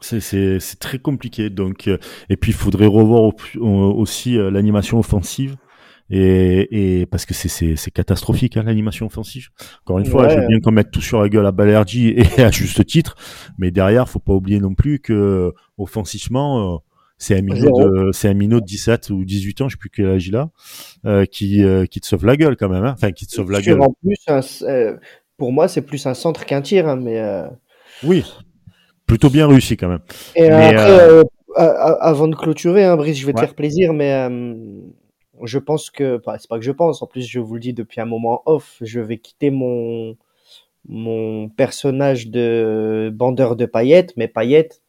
[0.00, 1.50] C'est très compliqué.
[1.50, 5.56] Donc, euh, et puis il faudrait revoir au- au- aussi euh, l'animation offensive.
[6.12, 9.48] Et, et parce que c'est catastrophique hein, l'animation offensive.
[9.84, 10.30] Encore une fois, Ouais.
[10.34, 13.14] je veux bien qu'on mette tout sur la gueule à Balerdi et à juste titre,
[13.58, 16.82] mais derrière, faut pas oublier non plus que offensivement,
[17.20, 17.88] c'est un minot Zéro.
[17.88, 20.34] de c'est un minot de 17 ou 18 ans, je sais plus quel âge il
[20.34, 20.50] a,
[21.04, 22.84] euh, qui euh, qui te sauve la gueule quand même.
[22.84, 22.94] Hein.
[22.96, 23.80] Enfin, qui te sauve la gueule.
[23.80, 24.96] En plus, un- euh,
[25.36, 27.22] pour moi, c'est plus un centre qu'un tir, hein, mais.
[28.02, 28.24] Oui,
[29.06, 30.00] plutôt bien réussi quand même.
[30.34, 31.22] Et Mais, après,
[31.56, 34.28] avant de clôturer, hein, Brice, je vais te faire plaisir, mais
[35.44, 37.72] je pense que, enfin, c'est pas que je pense, en plus, je vous le dis
[37.72, 40.16] depuis un moment off, je vais quitter mon,
[40.88, 44.82] mon personnage de bandeur de paillettes, mais paillettes,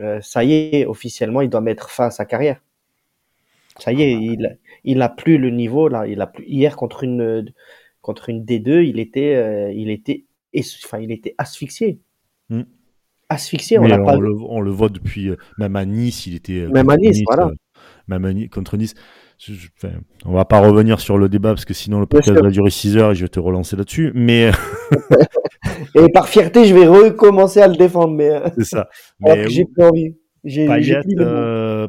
[0.00, 2.60] euh, ça y est, officiellement, il doit mettre fin à sa carrière.
[3.78, 7.04] Ça y est, il, il a plus le niveau, là, il a plus, hier contre
[7.04, 7.52] une,
[8.00, 10.24] contre une D2, il était, euh, il était,
[10.84, 12.00] enfin, il était asphyxié.
[12.48, 12.62] Hmm.
[13.28, 16.34] Asphyxié, on l'a pas on, le, on le voit depuis, euh, même à Nice, il
[16.34, 16.66] était.
[16.66, 17.50] Même à Nice, voilà.
[18.08, 18.94] même à Nice- contre Nice.
[19.76, 19.92] Enfin,
[20.24, 22.96] on va pas revenir sur le débat parce que sinon le podcast va durer 6
[22.96, 24.10] heures et je vais te relancer là-dessus.
[24.14, 24.50] Mais
[25.94, 28.88] Et par fierté, je vais recommencer à le défendre, mais euh, c'est ça.
[29.20, 30.16] Mais j'ai plus envie.
[30.44, 31.30] J'ai j'ai Payet, plus les mots.
[31.30, 31.88] euh,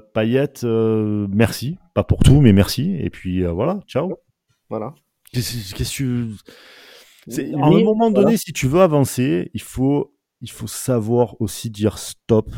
[0.64, 1.78] euh, merci.
[1.94, 2.96] Pas pour tout, mais merci.
[3.00, 4.16] Et puis euh, voilà, ciao.
[4.70, 4.94] Voilà.
[5.32, 8.38] Qu'est-ce que tu- À un moment donné, voilà.
[8.38, 12.50] si tu veux avancer, il faut, il faut savoir aussi dire stop.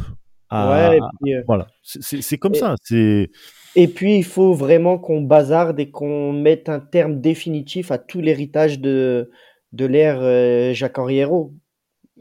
[0.49, 0.69] À...
[0.91, 2.75] Ouais, et puis, euh, Voilà, c'est- comme Et- ça.
[2.83, 3.29] C'est
[3.75, 8.21] et puis, il faut vraiment qu'on bazarde et qu'on mette un terme définitif à tout
[8.21, 9.31] l'héritage de,
[9.71, 11.53] de l'ère euh, Jacques-Henri Hérault.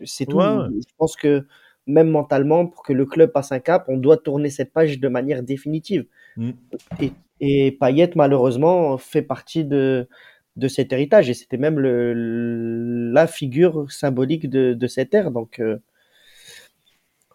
[0.05, 0.37] C'est tout.
[0.37, 0.69] Ouais.
[0.71, 1.47] Je pense que
[1.87, 5.09] même mentalement, pour que le club passe un cap, on doit tourner cette page de
[5.09, 6.07] manière définitive.
[6.37, 6.51] Mm.
[7.01, 10.09] Et, et Payet, malheureusement, fait partie de,
[10.57, 11.29] de cet héritage.
[11.29, 15.31] Et c'était même le, la figure symbolique de, de cette ère.
[15.31, 15.79] Donc, euh,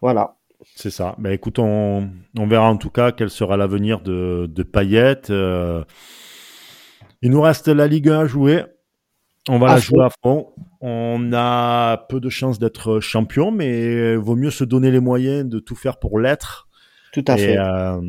[0.00, 0.36] voilà.
[0.74, 1.14] C'est ça.
[1.18, 5.30] Ben écoute, on, on verra en tout cas quel sera l'avenir de, de Payet.
[5.30, 5.84] Euh,
[7.22, 8.64] il nous reste la Ligue 1 à jouer.
[9.48, 10.48] On va À la jouer à fond.
[10.80, 15.58] On a peu de chances d'être champion, mais vaut mieux se donner les moyens de
[15.60, 16.68] tout faire pour l'être
[17.12, 17.58] Tout à et, fait.
[17.58, 18.00] euh,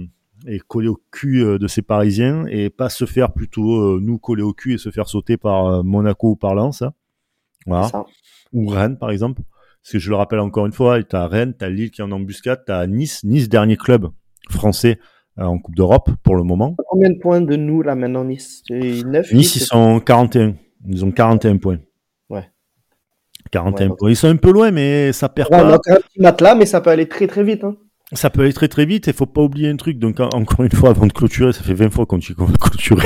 [0.47, 4.17] et coller au cul euh, de ces Parisiens et pas se faire plutôt euh, nous
[4.17, 6.81] coller au cul et se faire sauter par Monaco ou par Lens.
[6.81, 6.93] hein.
[7.67, 8.05] Voilà Ça.
[8.53, 9.41] ou Rennes par exemple.
[9.87, 12.01] Parce que je le rappelle encore une fois, tu as Rennes, tu as Lille qui
[12.01, 14.09] est en embuscade, tu as Nice, Nice dernier club
[14.49, 14.99] français
[15.39, 16.75] euh, en Coupe d'Europe pour le moment.
[16.89, 18.63] Combien de points de nous là maintenant Nice?
[18.67, 20.55] C'est 9 Nice, ils sont 41.
[20.89, 21.77] Ils ont 41 points.
[22.29, 22.49] Ouais.
[23.51, 24.09] 41 Ouais, donc- points.
[24.09, 25.93] Ils sont un peu loin, mais ça perd Ouais, on a pas.
[25.93, 27.63] un petit matelas, mais ça peut aller très très vite.
[27.63, 27.77] Hein.
[28.13, 29.99] Ça peut aller très très vite et faut pas oublier un truc.
[29.99, 32.45] Donc en- encore une fois, avant de clôturer, ça fait 20 fois qu'on dit qu'on
[32.45, 33.05] va clôturer.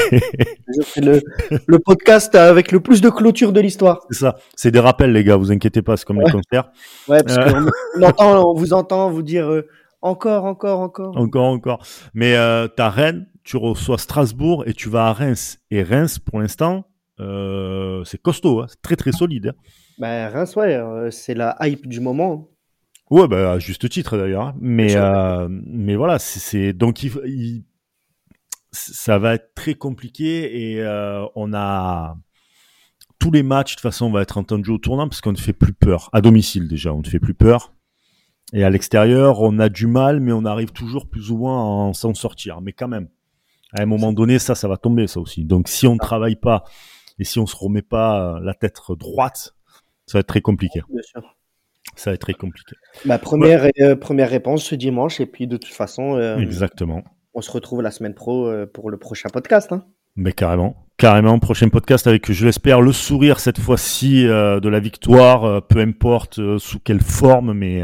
[0.83, 1.21] C'est le,
[1.65, 4.01] le podcast avec le plus de clôture de l'histoire.
[4.11, 4.37] C'est ça.
[4.55, 5.37] C'est des rappels, les gars.
[5.37, 6.31] Vous inquiétez pas, c'est comme les Ouais.
[6.31, 6.71] concerts.
[7.07, 7.51] Ouais, parce Euh.
[7.51, 9.67] qu'on on entend, on vous entend vous dire euh,
[10.03, 11.17] encore, encore, encore.
[11.17, 11.83] Encore, encore.
[12.13, 15.57] Mais euh, t'as Rennes, tu reçois Strasbourg et tu vas à Reims.
[15.71, 16.85] Et Reims, pour l'instant,
[17.19, 18.67] euh, c'est costaud, hein.
[18.69, 19.47] c'est très très solide.
[19.47, 19.61] hein.
[19.97, 20.79] Ben, Reims, ouais,
[21.09, 22.49] c'est la hype du moment.
[23.11, 24.47] Ouais, bah, à juste titre d'ailleurs.
[24.47, 24.55] hein.
[24.59, 27.63] Mais, euh, mais voilà, c'est- c'est donc il, il-
[28.71, 32.15] ça va être très compliqué et euh, on a
[33.19, 35.37] tous les matchs de toute façon on va être entendus au tournant parce qu'on ne
[35.37, 37.73] fait plus peur à domicile déjà, on ne fait plus peur.
[38.53, 41.63] Et à l'extérieur, on a du mal, mais on arrive toujours plus ou moins à
[41.63, 42.59] en s'en sortir.
[42.59, 43.07] Mais quand même,
[43.73, 45.45] à un moment donné, ça, ça va tomber, ça aussi.
[45.45, 46.65] Donc, si on ne travaille pas
[47.17, 49.55] et si on se remet pas la tête droite,
[50.05, 50.81] ça va être très compliqué.
[50.89, 51.21] Bien sûr.
[52.01, 52.75] Ça va être très compliqué.
[53.05, 57.03] Bah, première, euh, première réponse ce dimanche, et puis de toute façon, euh, Exactement.
[57.35, 59.71] on se retrouve la semaine pro euh, pour le prochain podcast.
[59.71, 59.85] Hein.
[60.15, 61.37] Mais carrément, carrément.
[61.37, 66.79] Prochain podcast avec, je l'espère, le sourire cette fois-ci de la victoire, peu importe sous
[66.79, 67.83] quelle forme, mais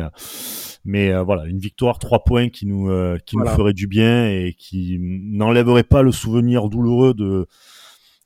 [0.83, 2.87] mais voilà, une victoire, trois points qui nous
[3.25, 3.51] qui Voilà.
[3.51, 7.47] nous ferait du bien et qui n'enlèverait pas le souvenir douloureux de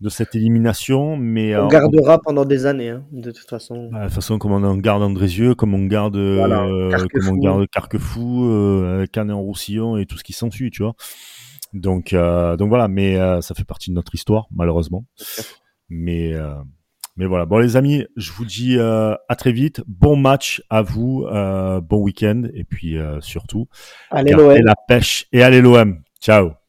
[0.01, 3.89] de cette élimination, mais On euh, gardera pendant des années, hein, de toute façon.
[3.91, 6.65] bah, de toute façon, comme on en garde Andrézieux, comme on garde, euh, Voilà,
[7.13, 10.95] comme on garde Carquefou, euh, Canet-en-Roussillon et tout ce qui s'ensuit, tu vois.
[11.73, 15.05] Donc, euh, donc voilà, mais euh, ça fait partie de notre histoire, malheureusement.
[15.87, 16.55] Mais, euh,
[17.15, 17.45] mais voilà.
[17.45, 19.81] Bon, les amis, je vous dis euh, à très vite.
[19.87, 23.67] Bon match à vous, euh, bon week-end, et puis euh, surtout,
[24.09, 26.01] Allez, gardez la pêche et allez l'OM.
[26.19, 26.60] Ciao.